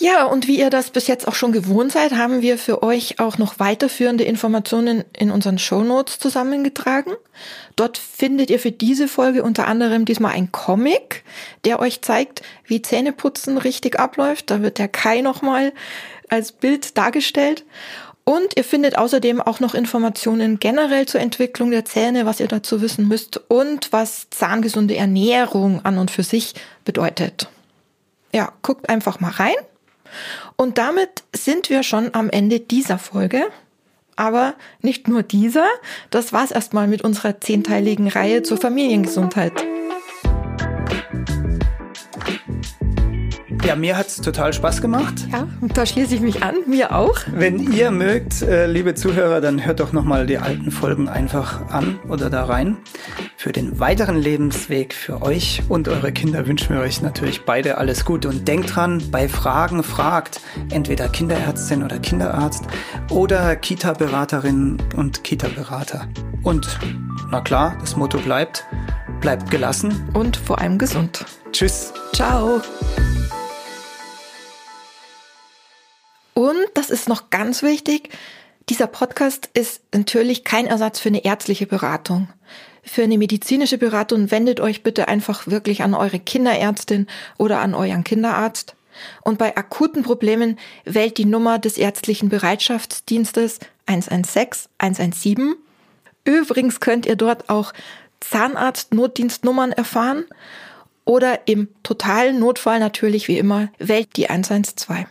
Ja, 0.00 0.26
und 0.26 0.46
wie 0.46 0.58
ihr 0.58 0.70
das 0.70 0.90
bis 0.90 1.08
jetzt 1.08 1.26
auch 1.26 1.34
schon 1.34 1.50
gewohnt 1.50 1.90
seid, 1.90 2.12
haben 2.12 2.40
wir 2.40 2.56
für 2.56 2.84
euch 2.84 3.18
auch 3.18 3.36
noch 3.36 3.58
weiterführende 3.58 4.22
Informationen 4.22 5.04
in 5.16 5.32
unseren 5.32 5.58
Show 5.58 5.82
Notes 5.82 6.20
zusammengetragen. 6.20 7.14
Dort 7.74 7.98
findet 7.98 8.48
ihr 8.48 8.60
für 8.60 8.70
diese 8.70 9.08
Folge 9.08 9.42
unter 9.42 9.66
anderem 9.66 10.04
diesmal 10.04 10.32
ein 10.32 10.52
Comic, 10.52 11.24
der 11.64 11.80
euch 11.80 12.00
zeigt, 12.02 12.42
wie 12.64 12.80
Zähneputzen 12.80 13.58
richtig 13.58 13.98
abläuft. 13.98 14.50
Da 14.50 14.62
wird 14.62 14.78
der 14.78 14.88
Kai 14.88 15.20
nochmal 15.20 15.72
als 16.28 16.52
Bild 16.52 16.96
dargestellt. 16.96 17.64
Und 18.22 18.56
ihr 18.56 18.64
findet 18.64 18.96
außerdem 18.96 19.40
auch 19.40 19.58
noch 19.58 19.74
Informationen 19.74 20.60
generell 20.60 21.06
zur 21.06 21.20
Entwicklung 21.20 21.70
der 21.70 21.86
Zähne, 21.86 22.24
was 22.24 22.40
ihr 22.40 22.46
dazu 22.46 22.82
wissen 22.82 23.08
müsst 23.08 23.40
und 23.48 23.90
was 23.90 24.28
zahngesunde 24.30 24.94
Ernährung 24.94 25.84
an 25.84 25.98
und 25.98 26.10
für 26.10 26.22
sich 26.22 26.54
bedeutet. 26.84 27.48
Ja, 28.32 28.52
guckt 28.62 28.90
einfach 28.90 29.18
mal 29.18 29.30
rein. 29.30 29.56
Und 30.56 30.78
damit 30.78 31.24
sind 31.34 31.70
wir 31.70 31.82
schon 31.82 32.14
am 32.14 32.30
Ende 32.30 32.60
dieser 32.60 32.98
Folge. 32.98 33.46
Aber 34.16 34.54
nicht 34.82 35.06
nur 35.06 35.22
dieser, 35.22 35.66
das 36.10 36.32
war's 36.32 36.50
erstmal 36.50 36.88
mit 36.88 37.02
unserer 37.02 37.40
zehnteiligen 37.40 38.08
Reihe 38.08 38.42
zur 38.42 38.58
Familiengesundheit. 38.58 39.52
Ja, 43.64 43.76
mir 43.76 43.98
hat's 43.98 44.16
total 44.16 44.52
Spaß 44.54 44.80
gemacht. 44.80 45.14
Ja, 45.30 45.46
da 45.74 45.84
schließe 45.84 46.14
ich 46.14 46.20
mich 46.22 46.42
an, 46.42 46.56
mir 46.66 46.94
auch. 46.94 47.18
Wenn 47.30 47.70
ihr 47.70 47.90
mögt, 47.90 48.40
äh, 48.40 48.66
liebe 48.66 48.94
Zuhörer, 48.94 49.42
dann 49.42 49.64
hört 49.64 49.80
doch 49.80 49.92
nochmal 49.92 50.26
die 50.26 50.38
alten 50.38 50.70
Folgen 50.70 51.06
einfach 51.08 51.68
an 51.70 52.00
oder 52.08 52.30
da 52.30 52.44
rein. 52.44 52.78
Für 53.40 53.52
den 53.52 53.78
weiteren 53.78 54.16
Lebensweg 54.16 54.92
für 54.92 55.22
euch 55.22 55.62
und 55.68 55.86
eure 55.86 56.10
Kinder 56.10 56.48
wünschen 56.48 56.74
wir 56.74 56.82
euch 56.82 57.02
natürlich 57.02 57.42
beide 57.42 57.78
alles 57.78 58.04
Gute. 58.04 58.28
Und 58.28 58.48
denkt 58.48 58.74
dran, 58.74 59.00
bei 59.12 59.28
Fragen 59.28 59.84
fragt 59.84 60.40
entweder 60.72 61.08
Kinderärztin 61.08 61.84
oder 61.84 62.00
Kinderarzt 62.00 62.64
oder 63.12 63.54
Kita-Beraterin 63.54 64.78
und 64.96 65.22
Kita-Berater. 65.22 66.08
Und 66.42 66.80
na 67.30 67.40
klar, 67.40 67.78
das 67.80 67.94
Motto 67.94 68.18
bleibt, 68.18 68.66
bleibt 69.20 69.52
gelassen 69.52 70.10
und 70.14 70.36
vor 70.36 70.58
allem 70.58 70.76
gesund. 70.76 71.24
Tschüss. 71.52 71.92
Ciao. 72.14 72.60
Und 76.34 76.66
das 76.74 76.90
ist 76.90 77.08
noch 77.08 77.30
ganz 77.30 77.62
wichtig, 77.62 78.10
dieser 78.68 78.88
Podcast 78.88 79.48
ist 79.54 79.80
natürlich 79.94 80.42
kein 80.42 80.66
Ersatz 80.66 80.98
für 80.98 81.08
eine 81.08 81.24
ärztliche 81.24 81.66
Beratung. 81.66 82.28
Für 82.88 83.02
eine 83.02 83.18
medizinische 83.18 83.76
Beratung 83.76 84.30
wendet 84.30 84.60
euch 84.60 84.82
bitte 84.82 85.08
einfach 85.08 85.46
wirklich 85.46 85.82
an 85.82 85.94
eure 85.94 86.18
Kinderärztin 86.18 87.06
oder 87.36 87.60
an 87.60 87.74
euren 87.74 88.02
Kinderarzt. 88.02 88.76
Und 89.22 89.38
bei 89.38 89.56
akuten 89.56 90.02
Problemen 90.02 90.58
wählt 90.84 91.18
die 91.18 91.26
Nummer 91.26 91.58
des 91.58 91.76
ärztlichen 91.76 92.30
Bereitschaftsdienstes 92.30 93.60
116 93.86 94.70
117. 94.78 95.54
Übrigens 96.24 96.80
könnt 96.80 97.04
ihr 97.06 97.16
dort 97.16 97.50
auch 97.50 97.72
Zahnarzt-Notdienstnummern 98.20 99.72
erfahren 99.72 100.24
oder 101.04 101.46
im 101.46 101.68
totalen 101.82 102.40
Notfall 102.40 102.80
natürlich 102.80 103.28
wie 103.28 103.38
immer 103.38 103.68
wählt 103.78 104.16
die 104.16 104.30
112. 104.30 105.06